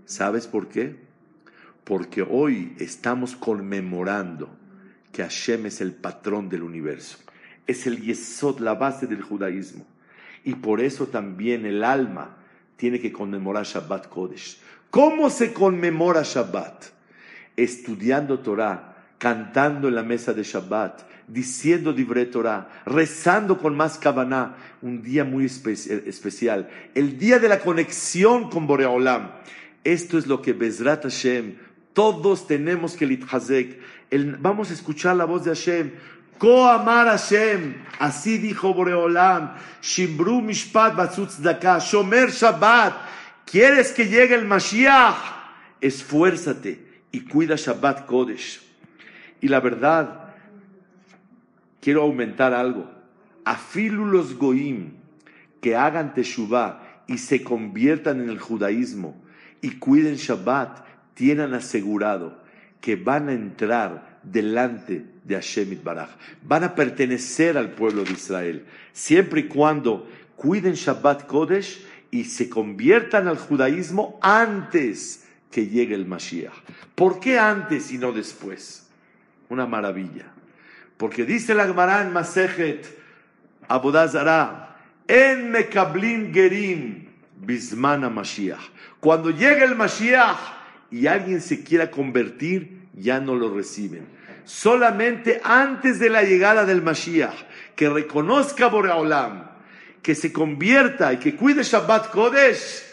[0.05, 1.06] ¿Sabes por qué?
[1.87, 4.49] Porque hoy estamos conmemorando
[5.13, 7.17] que Hashem es el patrón del universo.
[7.65, 9.85] Es el yesod, la base del judaísmo.
[10.43, 12.35] Y por eso también el alma
[12.75, 14.59] tiene que conmemorar Shabbat Kodesh.
[14.89, 16.87] ¿Cómo se conmemora Shabbat?
[17.55, 24.57] Estudiando Torah, cantando en la mesa de Shabbat, diciendo Divrei Torah, rezando con más Kavaná,
[24.81, 29.31] un día muy especial, el día de la conexión con Boreolam.
[29.83, 31.55] Esto es lo que Bezrat Hashem,
[31.97, 33.81] todos tenemos que litchazek.
[34.37, 35.93] Vamos a escuchar la voz de Hashem.
[36.37, 42.93] Ko amar Hashem, así dijo Boreolam, Shimbru Mishpat Batzutz Daka, Shomer Shabbat.
[43.47, 45.17] ¿Quieres que llegue el Mashiach?
[45.81, 48.61] Esfuérzate y cuida Shabbat Kodesh.
[49.41, 50.35] Y la verdad,
[51.81, 52.91] quiero aumentar algo.
[53.43, 54.91] Afilu los goim
[55.61, 59.19] que hagan teshuvah y se conviertan en el judaísmo
[59.63, 60.85] y cuiden Shabbat,
[61.17, 62.37] tienen asegurado
[62.79, 66.11] que van a entrar delante de Hashem Baraj.
[66.43, 72.47] Van a pertenecer al pueblo de Israel, siempre y cuando cuiden Shabbat Kodesh y se
[72.47, 76.53] conviertan al judaísmo antes que llegue el Mashiach.
[76.93, 78.87] ¿Por qué antes y no después?
[79.49, 80.25] Una maravilla.
[80.97, 82.95] Porque dice la Gemara en Masejet
[83.67, 84.77] Abodazara,
[85.07, 88.61] en Mekablin Gerim Bismana Mashiach.
[88.99, 90.56] Cuando llegue el Mashiach
[90.91, 94.05] y alguien se quiera convertir, ya no lo reciben.
[94.45, 97.35] Solamente antes de la llegada del Mashiach,
[97.75, 99.49] que reconozca Boreolam,
[100.01, 102.83] que se convierta y que cuide Shabbat Kodesh,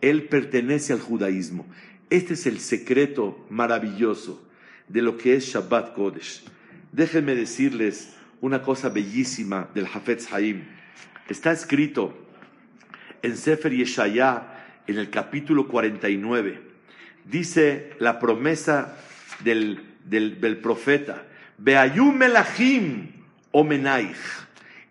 [0.00, 1.66] él pertenece al judaísmo.
[2.10, 4.44] Este es el secreto maravilloso
[4.88, 6.44] de lo que es Shabbat Kodesh.
[6.92, 10.64] Déjenme decirles una cosa bellísima del Hafetz Haim.
[11.28, 12.14] Está escrito
[13.22, 16.73] en Sefer Yeshayah, en el capítulo 49.
[17.24, 18.96] Dice la promesa
[19.40, 21.24] del, del, profeta,
[21.58, 23.12] Beayum Melachim
[23.50, 24.16] Omenaich,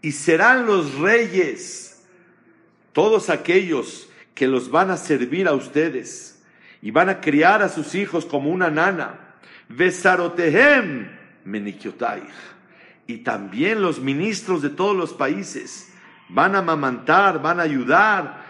[0.01, 2.03] y serán los reyes,
[2.91, 6.41] todos aquellos que los van a servir a ustedes,
[6.81, 9.19] y van a criar a sus hijos como una nana,
[9.69, 11.09] Besarotehem
[11.45, 12.33] Menikyotaich,
[13.05, 15.93] y también los ministros de todos los países
[16.29, 18.43] van a amamantar, van a ayudar,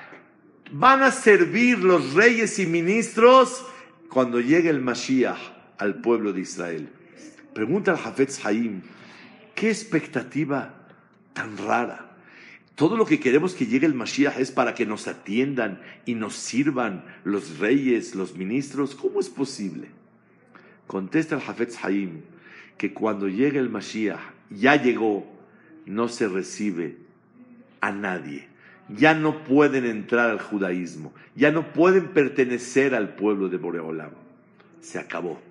[0.71, 3.65] van a servir los reyes y ministros
[4.13, 5.39] cuando llegue el Mashiach
[5.79, 6.87] al pueblo de Israel.
[7.55, 8.83] Pregunta al Hafetz Haim,
[9.55, 10.87] ¿qué expectativa
[11.33, 12.15] tan rara?
[12.75, 16.35] Todo lo que queremos que llegue el Mashiach es para que nos atiendan y nos
[16.35, 18.93] sirvan los reyes, los ministros.
[18.93, 19.87] ¿Cómo es posible?
[20.85, 22.21] Contesta el Hafetz Haim
[22.77, 24.19] que cuando llegue el Mashiach,
[24.51, 25.25] ya llegó,
[25.87, 26.97] no se recibe
[27.81, 28.47] a nadie.
[28.89, 34.11] Ya no pueden entrar al judaísmo, ya no pueden pertenecer al pueblo de Boreolam.
[34.81, 35.41] Se acabó.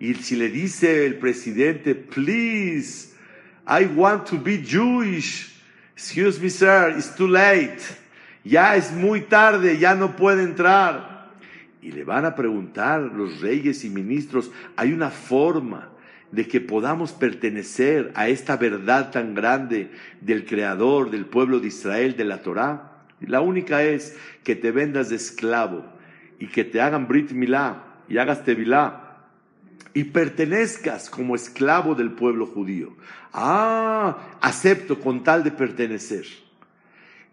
[0.00, 3.14] Y si le dice el presidente, please,
[3.66, 5.54] I want to be Jewish.
[5.94, 7.78] Excuse me, sir, it's too late.
[8.44, 11.30] Ya es muy tarde, ya no puede entrar.
[11.80, 15.93] Y le van a preguntar los reyes y ministros, hay una forma
[16.34, 22.16] de que podamos pertenecer a esta verdad tan grande del Creador, del pueblo de Israel,
[22.16, 22.92] de la Torá?
[23.20, 25.84] La única es que te vendas de esclavo
[26.38, 29.00] y que te hagan Brit Milá y hagas Tevilá
[29.94, 32.96] y pertenezcas como esclavo del pueblo judío.
[33.32, 36.26] Ah, acepto con tal de pertenecer.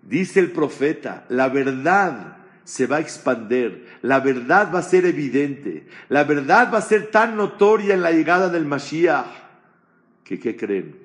[0.04, 5.88] Dice el profeta, la verdad se va a expander, la verdad va a ser evidente,
[6.10, 9.26] la verdad va a ser tan notoria en la llegada del Mashiach,
[10.24, 10.96] que ¿qué creen?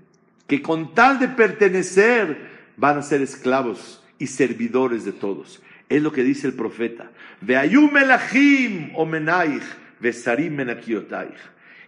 [0.47, 5.61] Que con tal de pertenecer van a ser esclavos y servidores de todos.
[5.88, 7.11] Es lo que dice el profeta.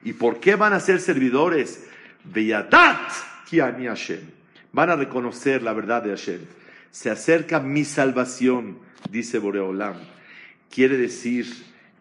[0.04, 1.87] ¿Y por qué van a ser servidores?
[4.72, 6.40] Van a reconocer la verdad de Hashem.
[6.90, 8.78] Se acerca mi salvación,
[9.11, 9.97] dice Boreolam.
[10.71, 11.47] Quiere decir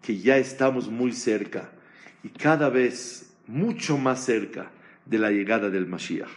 [0.02, 1.72] que ya estamos muy cerca
[2.24, 4.72] y cada vez mucho más cerca
[5.06, 6.30] de la llegada del Mashiach.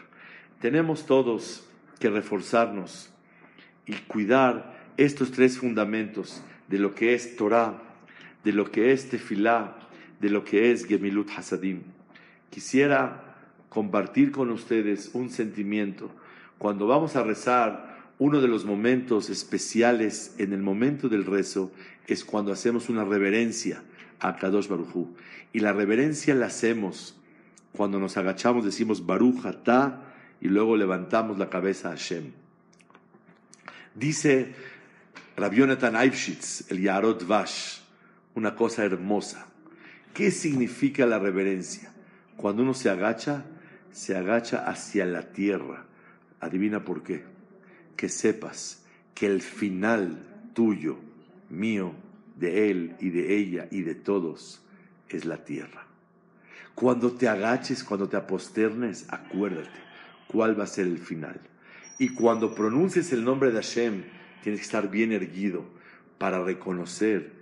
[0.61, 1.67] Tenemos todos
[1.99, 3.11] que reforzarnos
[3.87, 7.83] y cuidar estos tres fundamentos de lo que es Torah,
[8.45, 9.77] de lo que es Tefilá,
[10.21, 11.83] de lo que es Gemilut Hasadim.
[12.51, 13.37] Quisiera
[13.69, 16.11] compartir con ustedes un sentimiento.
[16.59, 17.90] Cuando vamos a rezar,
[18.21, 21.73] uno de los momentos especiales en el momento del rezo
[22.07, 23.83] es cuando hacemos una reverencia
[24.21, 25.09] a Kadosh Baruj
[25.55, 27.17] Y la reverencia la hacemos
[27.73, 30.03] cuando nos agachamos, decimos Baruch Atah
[30.39, 32.33] y luego levantamos la cabeza a Hashem.
[33.95, 34.55] Dice
[35.39, 37.79] Rabbi Eibschitz, el Yarot Vash,
[38.35, 39.47] una cosa hermosa.
[40.13, 41.91] ¿Qué significa la reverencia?
[42.37, 43.47] Cuando uno se agacha,
[43.93, 45.87] se agacha hacia la tierra.
[46.41, 47.30] Adivina por qué.
[48.01, 48.83] Que sepas
[49.15, 50.23] que el final
[50.55, 50.97] tuyo,
[51.51, 51.93] mío,
[52.35, 54.63] de él y de ella y de todos
[55.11, 55.85] es la tierra.
[56.75, 59.79] Cuando te agaches, cuando te aposternes, acuérdate
[60.29, 61.43] cuál va a ser el final.
[61.99, 64.05] Y cuando pronuncies el nombre de Hashem,
[64.43, 65.67] tienes que estar bien erguido
[66.17, 67.33] para reconocer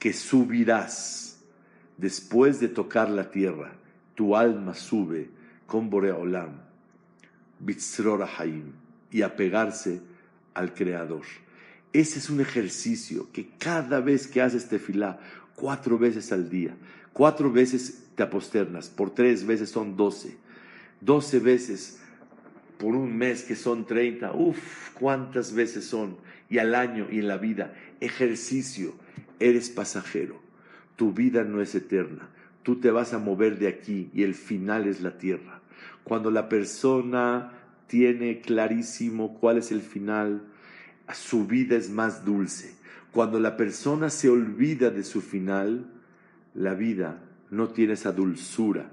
[0.00, 1.44] que subirás
[1.96, 3.70] después de tocar la tierra.
[4.16, 5.30] Tu alma sube
[5.68, 6.60] con Boreolam,
[7.60, 8.72] Bitzror Haim,
[9.10, 10.07] y apegarse
[10.58, 11.22] al Creador.
[11.92, 15.20] Ese es un ejercicio que cada vez que haces tefilá,
[15.54, 16.76] cuatro veces al día,
[17.12, 20.36] cuatro veces te aposternas, por tres veces son doce,
[21.00, 22.00] doce veces
[22.78, 26.16] por un mes que son 30, uff, cuántas veces son,
[26.50, 28.94] y al año y en la vida, ejercicio,
[29.40, 30.40] eres pasajero,
[30.96, 32.28] tu vida no es eterna,
[32.62, 35.60] tú te vas a mover de aquí y el final es la tierra.
[36.04, 37.52] Cuando la persona
[37.88, 40.42] tiene clarísimo cuál es el final,
[41.12, 42.74] su vida es más dulce.
[43.12, 45.90] Cuando la persona se olvida de su final,
[46.54, 48.90] la vida no tiene esa dulzura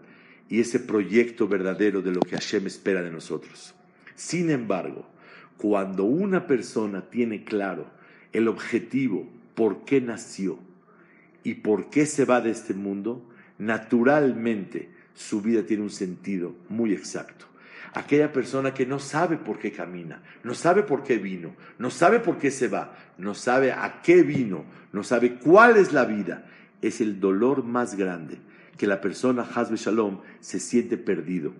[0.49, 3.75] y ese proyecto verdadero de lo que Hashem espera de nosotros.
[4.15, 5.05] Sin embargo,
[5.57, 7.87] cuando una persona tiene claro
[8.31, 10.59] el objetivo, por qué nació
[11.43, 16.93] y por qué se va de este mundo, naturalmente su vida tiene un sentido muy
[16.93, 17.45] exacto.
[17.95, 22.19] Aquella persona que no sabe por qué camina, no sabe por qué vino, no sabe
[22.19, 26.45] por qué se va, no sabe a qué vino, no sabe cuál es la vida,
[26.81, 28.37] es el dolor más grande
[28.77, 31.53] que la persona Hazbe Shalom se siente perdido.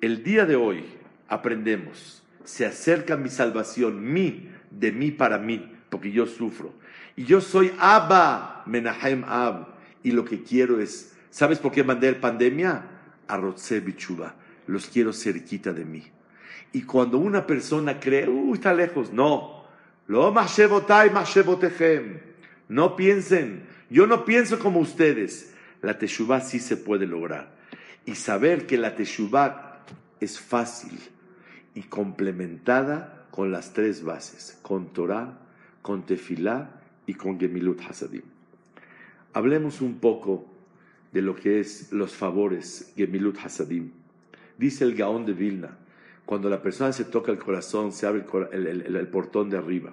[0.00, 0.84] El día de hoy
[1.28, 6.72] aprendemos, se acerca mi salvación, mi, de mí para mí, porque yo sufro.
[7.14, 9.68] Y yo soy Abba, Menahem Ab,
[10.02, 12.86] y lo que quiero es, ¿sabes por qué mandé el pandemia?
[13.28, 14.34] A Bichuba,
[14.66, 16.04] los quiero cerquita de mí.
[16.72, 19.64] Y cuando una persona cree, uy, está lejos, no,
[20.06, 20.32] lo
[22.68, 27.52] no piensen, yo no pienso como ustedes, la Teshuvah sí se puede lograr.
[28.06, 29.84] Y saber que la Teshuvah
[30.20, 30.98] es fácil
[31.74, 35.38] y complementada con las tres bases, con Torah,
[35.82, 38.22] con Tefilá y con Gemilut Hasadim.
[39.32, 40.46] Hablemos un poco
[41.12, 43.92] de lo que es los favores Gemilut Hasadim.
[44.62, 45.76] Dice el Gaón de Vilna,
[46.24, 49.92] cuando la persona se toca el corazón, se abre el, portón de arriba.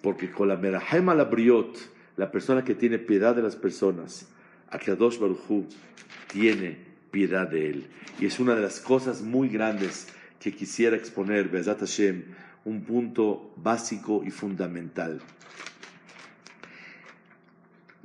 [0.00, 1.76] Porque con la Merahem la Briot,
[2.16, 4.28] la persona que tiene piedad de las personas,
[4.70, 5.66] Akadosh Baruchu
[6.28, 6.78] tiene
[7.10, 7.86] piedad de él.
[8.20, 10.06] Y es una de las cosas muy grandes
[10.38, 12.22] que quisiera exponer, Be'ezat Hashem,
[12.64, 15.20] un punto básico y fundamental.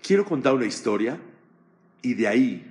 [0.01, 1.19] Quiero contar una historia
[2.01, 2.65] y de ahí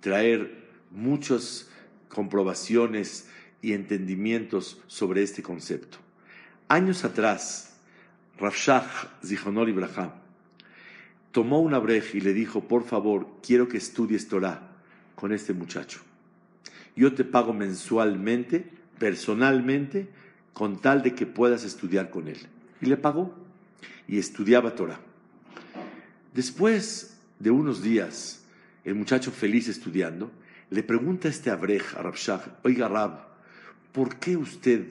[0.00, 0.58] traer
[0.90, 1.68] muchas
[2.12, 3.28] comprobaciones
[3.62, 5.98] y entendimientos sobre este concepto.
[6.68, 7.76] Años atrás,
[8.38, 10.10] Rav Shach Zichonor Ibrahim
[11.30, 14.70] tomó una breja y le dijo, por favor, quiero que estudies Torah
[15.14, 16.00] con este muchacho.
[16.94, 18.66] Yo te pago mensualmente,
[18.98, 20.08] personalmente,
[20.52, 22.38] con tal de que puedas estudiar con él.
[22.82, 23.34] Y le pagó
[24.06, 25.00] y estudiaba Torah.
[26.34, 28.44] Después de unos días,
[28.84, 30.30] el muchacho feliz estudiando,
[30.72, 33.26] le pregunta este Abrej, a Rabshah, oiga Rab,
[33.92, 34.86] ¿por qué usted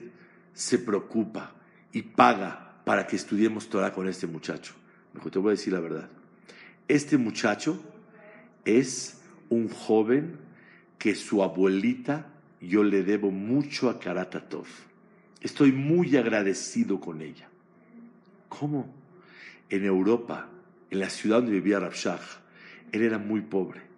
[0.54, 1.54] se preocupa
[1.92, 4.74] y paga para que estudiemos Torah con este muchacho?
[5.12, 6.08] Me dijo, te voy a decir la verdad.
[6.86, 7.82] Este muchacho
[8.64, 10.38] es un joven
[10.98, 12.28] que su abuelita
[12.60, 14.66] yo le debo mucho a Karatatov.
[15.40, 17.48] Estoy muy agradecido con ella.
[18.48, 18.94] ¿Cómo?
[19.68, 20.48] En Europa,
[20.92, 22.20] en la ciudad donde vivía Rabshah,
[22.92, 23.91] él era muy pobre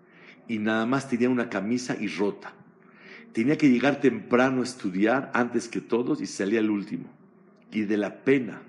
[0.49, 2.53] y nada más tenía una camisa y rota.
[3.33, 7.07] Tenía que llegar temprano a estudiar antes que todos y salía el último.
[7.73, 8.63] Y de la pena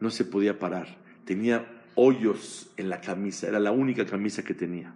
[0.00, 0.98] no se podía parar.
[1.24, 4.94] Tenía hoyos en la camisa, era la única camisa que tenía.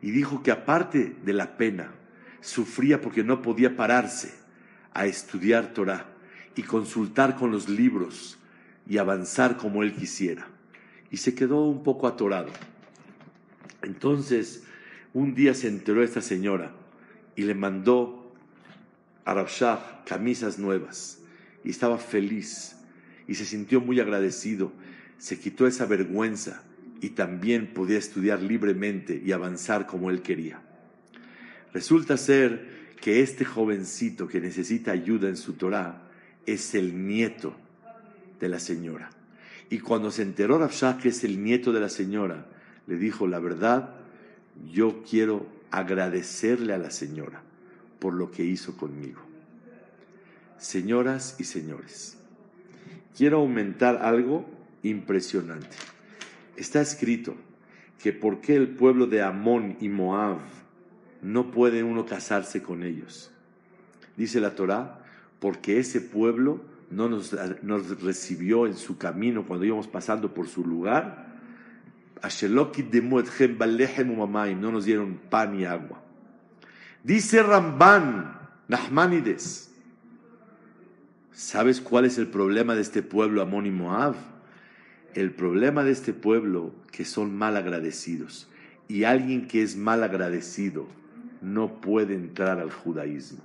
[0.00, 1.92] Y dijo que aparte de la pena,
[2.40, 4.34] sufría porque no podía pararse
[4.92, 6.06] a estudiar Torah
[6.56, 8.38] y consultar con los libros
[8.86, 10.48] y avanzar como él quisiera.
[11.10, 12.50] Y se quedó un poco atorado.
[13.82, 14.64] Entonces,
[15.14, 16.72] un día se enteró esta señora
[17.36, 18.32] y le mandó
[19.24, 21.20] a Rabshah camisas nuevas
[21.64, 22.76] y estaba feliz
[23.28, 24.72] y se sintió muy agradecido.
[25.18, 26.62] Se quitó esa vergüenza
[27.00, 30.60] y también podía estudiar libremente y avanzar como él quería.
[31.72, 36.08] Resulta ser que este jovencito que necesita ayuda en su Torah
[36.46, 37.54] es el nieto
[38.40, 39.10] de la señora.
[39.70, 42.46] Y cuando se enteró Rabshah que es el nieto de la señora,
[42.86, 44.01] le dijo, la verdad,
[44.70, 47.42] yo quiero agradecerle a la señora
[47.98, 49.20] por lo que hizo conmigo.
[50.58, 52.18] Señoras y señores,
[53.16, 54.44] quiero aumentar algo
[54.82, 55.76] impresionante.
[56.56, 57.34] Está escrito
[58.00, 60.38] que por qué el pueblo de Amón y Moab
[61.22, 63.30] no puede uno casarse con ellos.
[64.16, 65.04] Dice la Torá,
[65.40, 70.64] porque ese pueblo no nos, nos recibió en su camino cuando íbamos pasando por su
[70.64, 71.31] lugar
[74.54, 76.00] no nos dieron pan y agua.
[77.02, 79.74] Dice Ramban, Nahmanides,
[81.32, 84.14] ¿sabes cuál es el problema de este pueblo Amón y?
[85.14, 88.48] El problema de este pueblo que son mal agradecidos.
[88.86, 90.86] Y alguien que es mal agradecido
[91.40, 93.42] no puede entrar al judaísmo.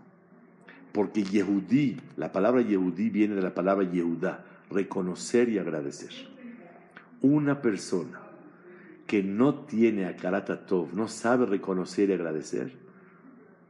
[0.91, 6.11] Porque Yehudí, la palabra Yehudí viene de la palabra Yehudá, reconocer y agradecer.
[7.21, 8.26] Una persona
[9.07, 12.73] que no tiene a Karatatov, no sabe reconocer y agradecer,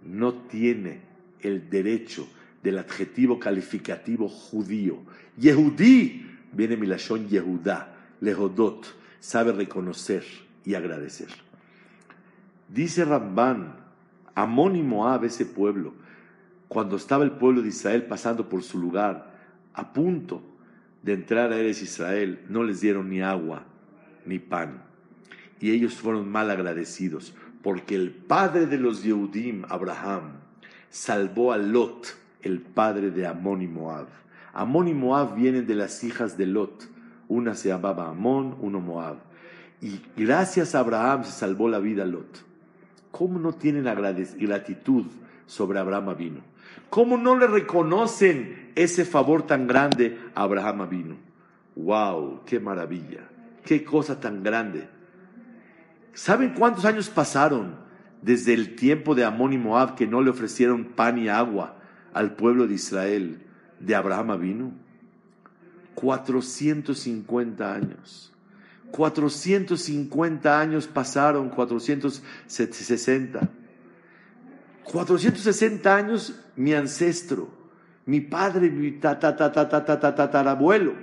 [0.03, 1.01] no tiene
[1.41, 2.27] el derecho
[2.63, 4.97] del adjetivo calificativo judío.
[5.37, 8.87] Yehudí viene Milashon Yehudá, Lehodot,
[9.19, 10.23] sabe reconocer
[10.65, 11.29] y agradecer.
[12.67, 13.75] Dice Ramban,
[14.33, 15.93] Amón y Moab, ese pueblo,
[16.67, 19.37] cuando estaba el pueblo de Israel pasando por su lugar,
[19.73, 20.41] a punto
[21.03, 23.63] de entrar a Eres Israel, no les dieron ni agua
[24.25, 24.86] ni pan
[25.59, 27.33] y ellos fueron mal agradecidos,
[27.63, 30.33] porque el padre de los Yehudim, Abraham,
[30.89, 34.07] salvó a Lot, el padre de Amón y Moab.
[34.53, 36.89] Amón y Moab vienen de las hijas de Lot.
[37.27, 39.17] Una se llamaba Amón, uno Moab.
[39.81, 42.45] Y gracias a Abraham se salvó la vida a Lot.
[43.11, 45.05] ¿Cómo no tienen gratitud
[45.45, 46.41] sobre Abraham vino?
[46.89, 51.15] ¿Cómo no le reconocen ese favor tan grande a Abraham vino?
[51.75, 52.41] ¡Wow!
[52.45, 53.27] ¡Qué maravilla!
[53.63, 54.96] ¡Qué cosa tan grande!
[56.13, 57.75] ¿Saben cuántos años pasaron
[58.21, 61.77] desde el tiempo de Amón y Moab que no le ofrecieron pan y agua
[62.13, 63.41] al pueblo de Israel
[63.79, 64.71] de Abraham vino?
[65.95, 68.33] 450 años.
[68.91, 73.49] 450 años pasaron, 460.
[74.83, 77.49] 460 años mi ancestro,
[78.05, 80.93] mi padre, mi tatarabuelo,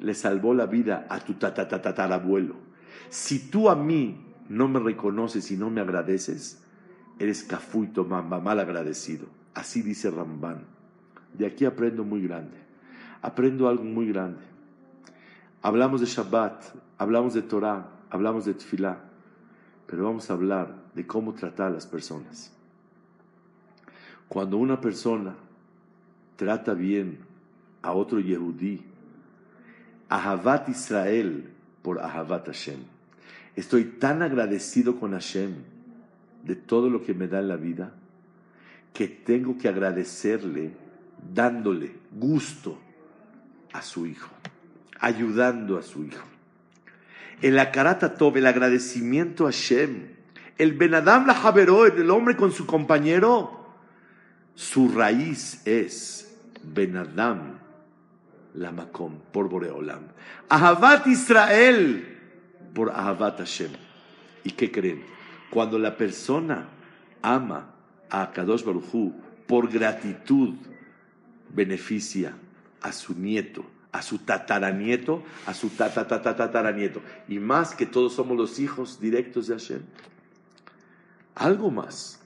[0.00, 2.69] le salvó la vida a tu tatarabuelo
[3.08, 6.62] si tú a mí no me reconoces y no me agradeces,
[7.18, 9.26] eres cafuito, mamba, mal agradecido.
[9.54, 10.64] Así dice Ramban.
[11.32, 12.56] De aquí aprendo muy grande.
[13.22, 14.40] Aprendo algo muy grande.
[15.62, 16.64] Hablamos de Shabbat,
[16.96, 18.98] hablamos de Torah, hablamos de Tfilah,
[19.86, 22.52] pero vamos a hablar de cómo tratar a las personas.
[24.28, 25.34] Cuando una persona
[26.36, 27.18] trata bien
[27.82, 28.82] a otro Yehudí,
[30.68, 31.49] Israel
[31.82, 32.80] por Ahavat Hashem.
[33.56, 35.54] Estoy tan agradecido con Hashem
[36.44, 37.92] de todo lo que me da en la vida
[38.92, 40.72] que tengo que agradecerle
[41.32, 42.78] dándole gusto
[43.72, 44.30] a su hijo,
[44.98, 46.24] ayudando a su hijo.
[47.40, 50.08] El Akarata Tov, el agradecimiento a Hashem,
[50.58, 53.74] el Benadam la Javeró, el hombre con su compañero,
[54.54, 57.60] su raíz es Benadam
[58.54, 58.72] la
[59.32, 60.08] por Boreolam.
[60.48, 62.18] Ahavat Israel,
[62.74, 63.70] por Ahavat Hashem.
[64.44, 65.04] ¿Y qué creen?
[65.50, 66.68] Cuando la persona
[67.22, 67.74] ama
[68.08, 69.12] a Kadosh Baruchu
[69.46, 70.54] por gratitud,
[71.52, 72.34] beneficia
[72.80, 77.02] a su nieto, a su tataranieto, a su tataranieto.
[77.28, 79.82] Y más que todos somos los hijos directos de Hashem.
[81.34, 82.20] Algo más.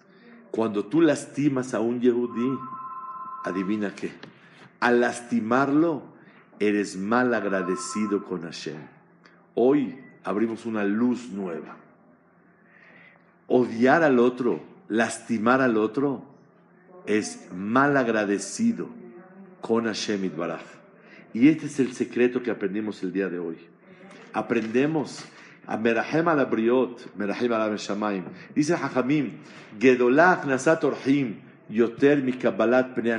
[0.51, 2.59] Cuando tú lastimas a un Yehudí,
[3.45, 4.13] adivina qué.
[4.81, 6.14] Al lastimarlo,
[6.61, 8.79] eres mal agradecido con Hashem.
[9.55, 11.77] Hoy abrimos una luz nueva.
[13.47, 16.25] Odiar al otro, lastimar al otro,
[17.07, 18.89] es mal agradecido
[19.61, 20.63] con Hashem Itbaraj.
[21.33, 23.59] Y este es el secreto que aprendimos el día de hoy.
[24.33, 25.25] Aprendemos
[25.67, 28.25] a Merahem al Abriot, Merahem al Shamayim.
[28.55, 29.33] Dice Hachamim,
[29.79, 33.17] Gedolach Nasat Orhim, Yoter mi Kabbalat Pnei.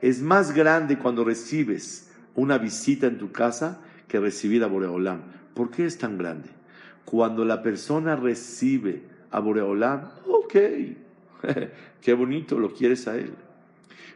[0.00, 5.22] Es más grande cuando recibes una visita en tu casa que recibir a Boreolam.
[5.54, 6.50] ¿Por qué es tan grande?
[7.04, 10.54] Cuando la persona recibe a Boreolam, ok,
[12.00, 13.34] qué bonito, lo quieres a él.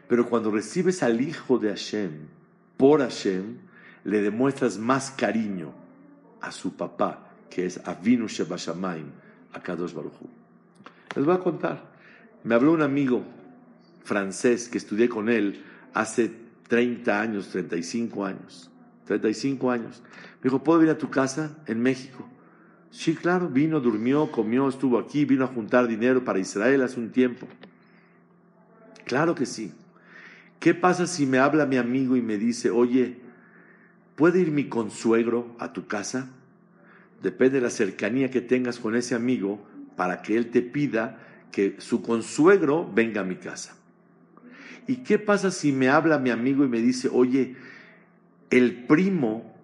[0.08, 2.12] Pero cuando recibes al hijo de Hashem,
[2.76, 3.58] por Hashem,
[4.04, 5.72] le demuestras más cariño
[6.40, 9.10] a su papá, que es Avinu Shebashamaim,
[9.52, 10.12] a Kadosh Baruch
[11.16, 11.82] Les voy a contar.
[12.44, 13.24] Me habló un amigo
[14.04, 18.70] francés que estudié con él hace 30 años, 35 años.
[19.06, 20.02] 35 años.
[20.42, 22.28] Me dijo, ¿puedo ir a tu casa en México?
[22.90, 27.10] Sí, claro, vino, durmió, comió, estuvo aquí, vino a juntar dinero para Israel hace un
[27.10, 27.46] tiempo.
[29.04, 29.72] Claro que sí.
[30.58, 33.18] ¿Qué pasa si me habla mi amigo y me dice, oye,
[34.16, 36.30] ¿puede ir mi consuegro a tu casa?
[37.22, 39.64] Depende de la cercanía que tengas con ese amigo
[39.96, 41.18] para que él te pida
[41.52, 43.76] que su consuegro venga a mi casa.
[44.86, 47.56] ¿Y qué pasa si me habla mi amigo y me dice, oye,
[48.50, 49.54] el primo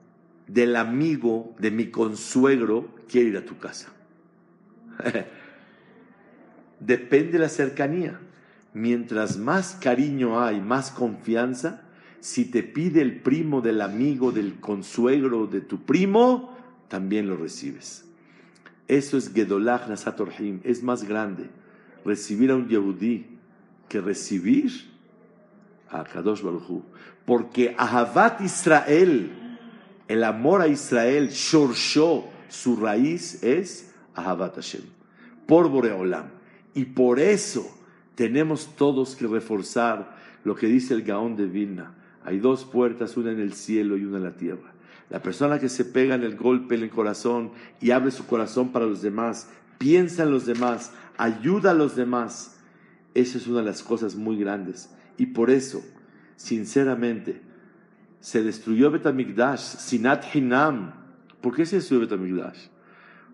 [0.47, 3.93] del amigo de mi consuegro quiere ir a tu casa?
[6.81, 8.21] Depende de la cercanía.
[8.75, 11.83] Mientras más cariño hay, más confianza,
[12.21, 16.57] si te pide el primo del amigo, del consuegro de tu primo,
[16.89, 18.05] también lo recibes.
[18.89, 21.51] Eso es Gedolach Nasatorhim, es más grande
[22.05, 23.27] recibir a un Yehudí
[23.89, 24.92] que recibir
[25.93, 26.05] a
[27.25, 29.31] Porque Ahavat Israel,
[30.09, 34.83] el amor a Israel, Shorsho, su raíz es Ahavat Hashem,
[35.47, 36.31] por Boreolam.
[36.75, 37.67] Y por eso
[38.15, 41.95] tenemos todos que reforzar lo que dice el Gaón de Vilna.
[42.25, 44.73] Hay dos puertas, una en el cielo y una en la tierra.
[45.11, 48.73] La persona que se pega en el golpe en el corazón y abre su corazón
[48.73, 52.57] para los demás, piensa en los demás, ayuda a los demás,
[53.13, 54.89] esa es una de las cosas muy grandes.
[55.23, 55.85] Y por eso,
[56.35, 57.41] sinceramente,
[58.19, 60.95] se destruyó Betamigdash, Sinat Hinam.
[61.41, 62.59] ¿Por qué se destruyó Betamigdash?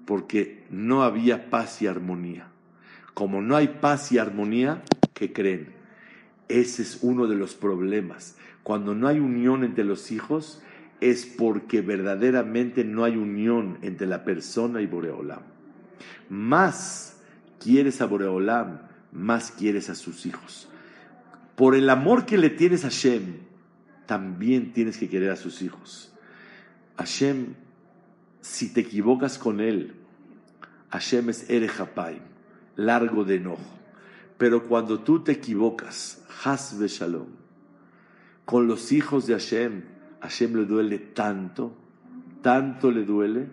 [0.05, 2.49] Porque no había paz y armonía.
[3.14, 4.82] Como no hay paz y armonía,
[5.14, 5.72] ¿qué creen?
[6.49, 8.36] Ese es uno de los problemas.
[8.62, 10.61] Cuando no hay unión entre los hijos,
[11.01, 15.41] es porque verdaderamente no hay unión entre la persona y Boreolam.
[16.28, 17.18] Más
[17.59, 18.80] quieres a Boreolam,
[19.11, 20.67] más quieres a sus hijos.
[21.59, 23.38] Por el amor que le tienes a Hashem,
[24.06, 26.12] también tienes que querer a sus hijos.
[26.96, 27.54] Hashem,
[28.40, 29.96] si te equivocas con él,
[30.90, 32.20] Hashem es Erejapaim,
[32.76, 33.76] largo de enojo.
[34.38, 37.26] Pero cuando tú te equivocas, Hasbe Shalom,
[38.44, 39.82] con los hijos de Hashem,
[40.20, 41.76] Hashem le duele tanto,
[42.40, 43.48] tanto le duele,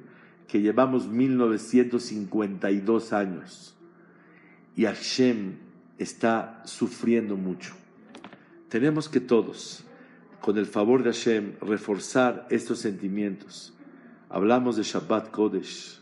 [0.48, 3.76] que llevamos 1952 años
[4.76, 5.56] y Hashem
[5.98, 7.74] está sufriendo mucho.
[8.70, 9.84] Tenemos que todos,
[10.42, 13.74] con el favor de Hashem, reforzar estos sentimientos.
[14.30, 16.00] Hablamos de Shabbat Kodesh,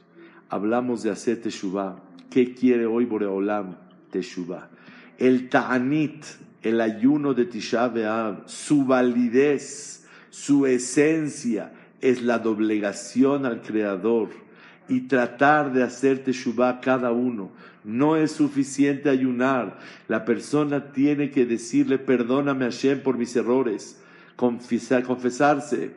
[0.50, 2.02] hablamos de hacer Teshuvah.
[2.30, 3.76] ¿Qué quiere hoy Boreolam?
[4.12, 4.70] Teshuvah.
[5.18, 6.26] El Ta'anit,
[6.62, 14.30] el ayuno de Tisha B'Av, su validez, su esencia es la doblegación al Creador
[14.88, 17.52] y tratar de hacer Teshuvah cada uno.
[17.84, 19.80] No es suficiente ayunar.
[20.08, 24.00] La persona tiene que decirle, perdóname Hashem por mis errores,
[24.36, 25.92] confesar, confesarse,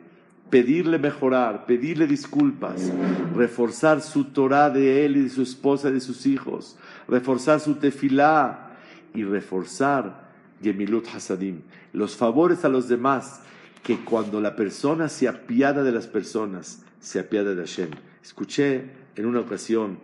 [0.49, 2.91] pedirle mejorar, pedirle disculpas,
[3.35, 6.77] reforzar su Torah de él y de su esposa y de sus hijos,
[7.07, 8.71] reforzar su tefilá
[9.13, 10.27] y reforzar
[10.61, 11.61] Gemilut Hasadim,
[11.93, 13.41] los favores a los demás,
[13.83, 17.91] que cuando la persona se apiada de las personas, se apiada de Hashem.
[18.23, 19.99] Escuché en una ocasión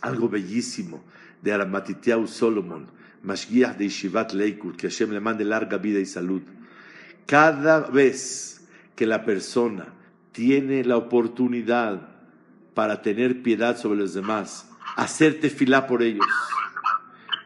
[0.00, 1.02] algo bellísimo
[1.42, 2.86] de Aramatitiau Solomon,
[3.22, 6.42] Mashgiach de Ishivat Leikut, que Hashem le mande larga vida y salud,
[7.26, 8.66] Cada vez
[8.96, 9.86] que la persona
[10.32, 12.08] tiene la oportunidad
[12.74, 16.26] para tener piedad sobre los demás, hacer tefilá por ellos,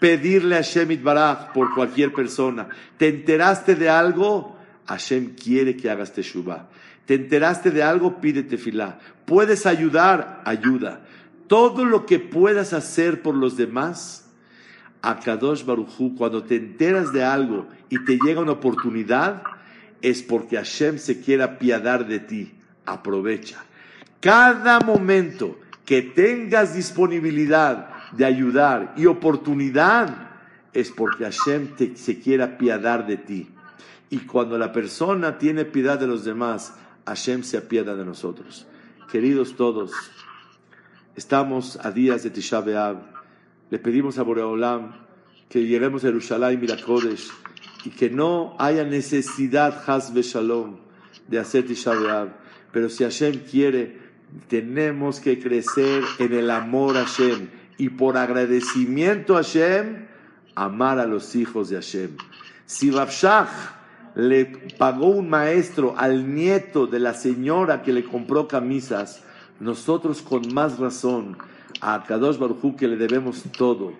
[0.00, 2.68] pedirle a Hashem Baraj por cualquier persona.
[2.96, 4.56] ¿Te enteraste de algo?
[4.86, 6.68] Hashem quiere que hagas teshuvah.
[7.06, 8.20] ¿Te enteraste de algo?
[8.20, 8.98] Pide tefilá.
[9.24, 10.42] ¿Puedes ayudar?
[10.44, 11.00] Ayuda.
[11.46, 14.30] Todo lo que puedas hacer por los demás,
[15.02, 19.42] a Kadosh Baruchu, cuando te enteras de algo y te llega una oportunidad,
[20.00, 22.54] es porque Hashem se quiera apiadar de ti.
[22.86, 23.62] Aprovecha.
[24.20, 30.30] Cada momento que tengas disponibilidad de ayudar y oportunidad,
[30.72, 33.48] es porque Hashem te, se quiera apiadar de ti.
[34.10, 36.74] Y cuando la persona tiene piedad de los demás,
[37.06, 38.66] Hashem se apiada de nosotros.
[39.10, 39.92] Queridos todos,
[41.16, 42.98] estamos a días de Tisha B'Av.
[43.70, 44.92] Le pedimos a Boreolam
[45.48, 50.76] que lleguemos a Jerusalén y y que no haya necesidad, Haz Shalom,
[51.28, 52.32] de hacer Tisha B'Av.
[52.72, 53.98] Pero si Hashem quiere,
[54.48, 57.48] tenemos que crecer en el amor a Hashem
[57.78, 60.06] y por agradecimiento a Hashem,
[60.54, 62.16] amar a los hijos de Hashem.
[62.66, 63.83] Si Babshach
[64.14, 64.46] le
[64.78, 69.24] pagó un maestro al nieto de la señora que le compró camisas,
[69.60, 71.36] nosotros con más razón
[71.80, 73.92] a Kadosh Baruj que le debemos todo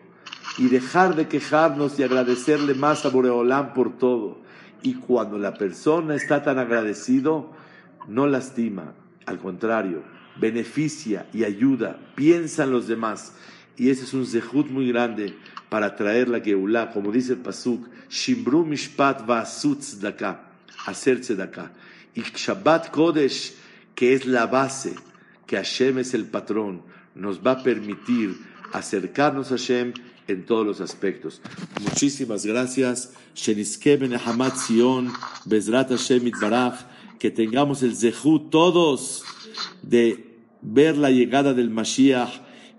[0.59, 4.39] y dejar de quejarnos y agradecerle más a Boreolam por todo.
[4.83, 7.51] Y cuando la persona está tan agradecido,
[8.07, 8.93] no lastima,
[9.27, 10.03] al contrario,
[10.37, 13.35] beneficia y ayuda, piensa en los demás.
[13.77, 15.37] Y ese es un zehut muy grande
[15.75, 20.39] para traer la Geulah, como dice el Pasuk, Shimbru Mishpat Vasut Tzedakah,
[20.87, 21.72] hacer Tzedakah.
[22.14, 23.55] Y Shabbat Kodesh,
[23.97, 24.95] que es la base,
[25.49, 26.83] que Hashem es el patrón,
[27.16, 28.37] nos va a permitir
[28.72, 29.95] acercarnos a Hashem
[30.29, 31.43] en todos los aspectos.
[31.83, 33.12] Muchísimas gracias.
[37.18, 39.25] Que tengamos el zehut todos
[39.83, 42.31] de ver la llegada del Mashiach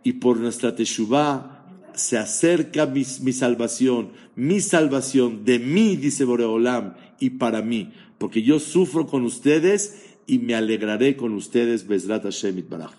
[0.02, 1.55] y por nuestra Teshuvah
[1.96, 8.60] se acerca mi, salvación, mi salvación de mí, dice Boreolam, y para mí, porque yo
[8.60, 12.92] sufro con ustedes y me alegraré con ustedes, Bezrat Hashem Baraj.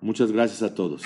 [0.00, 1.02] Muchas gracias a todos.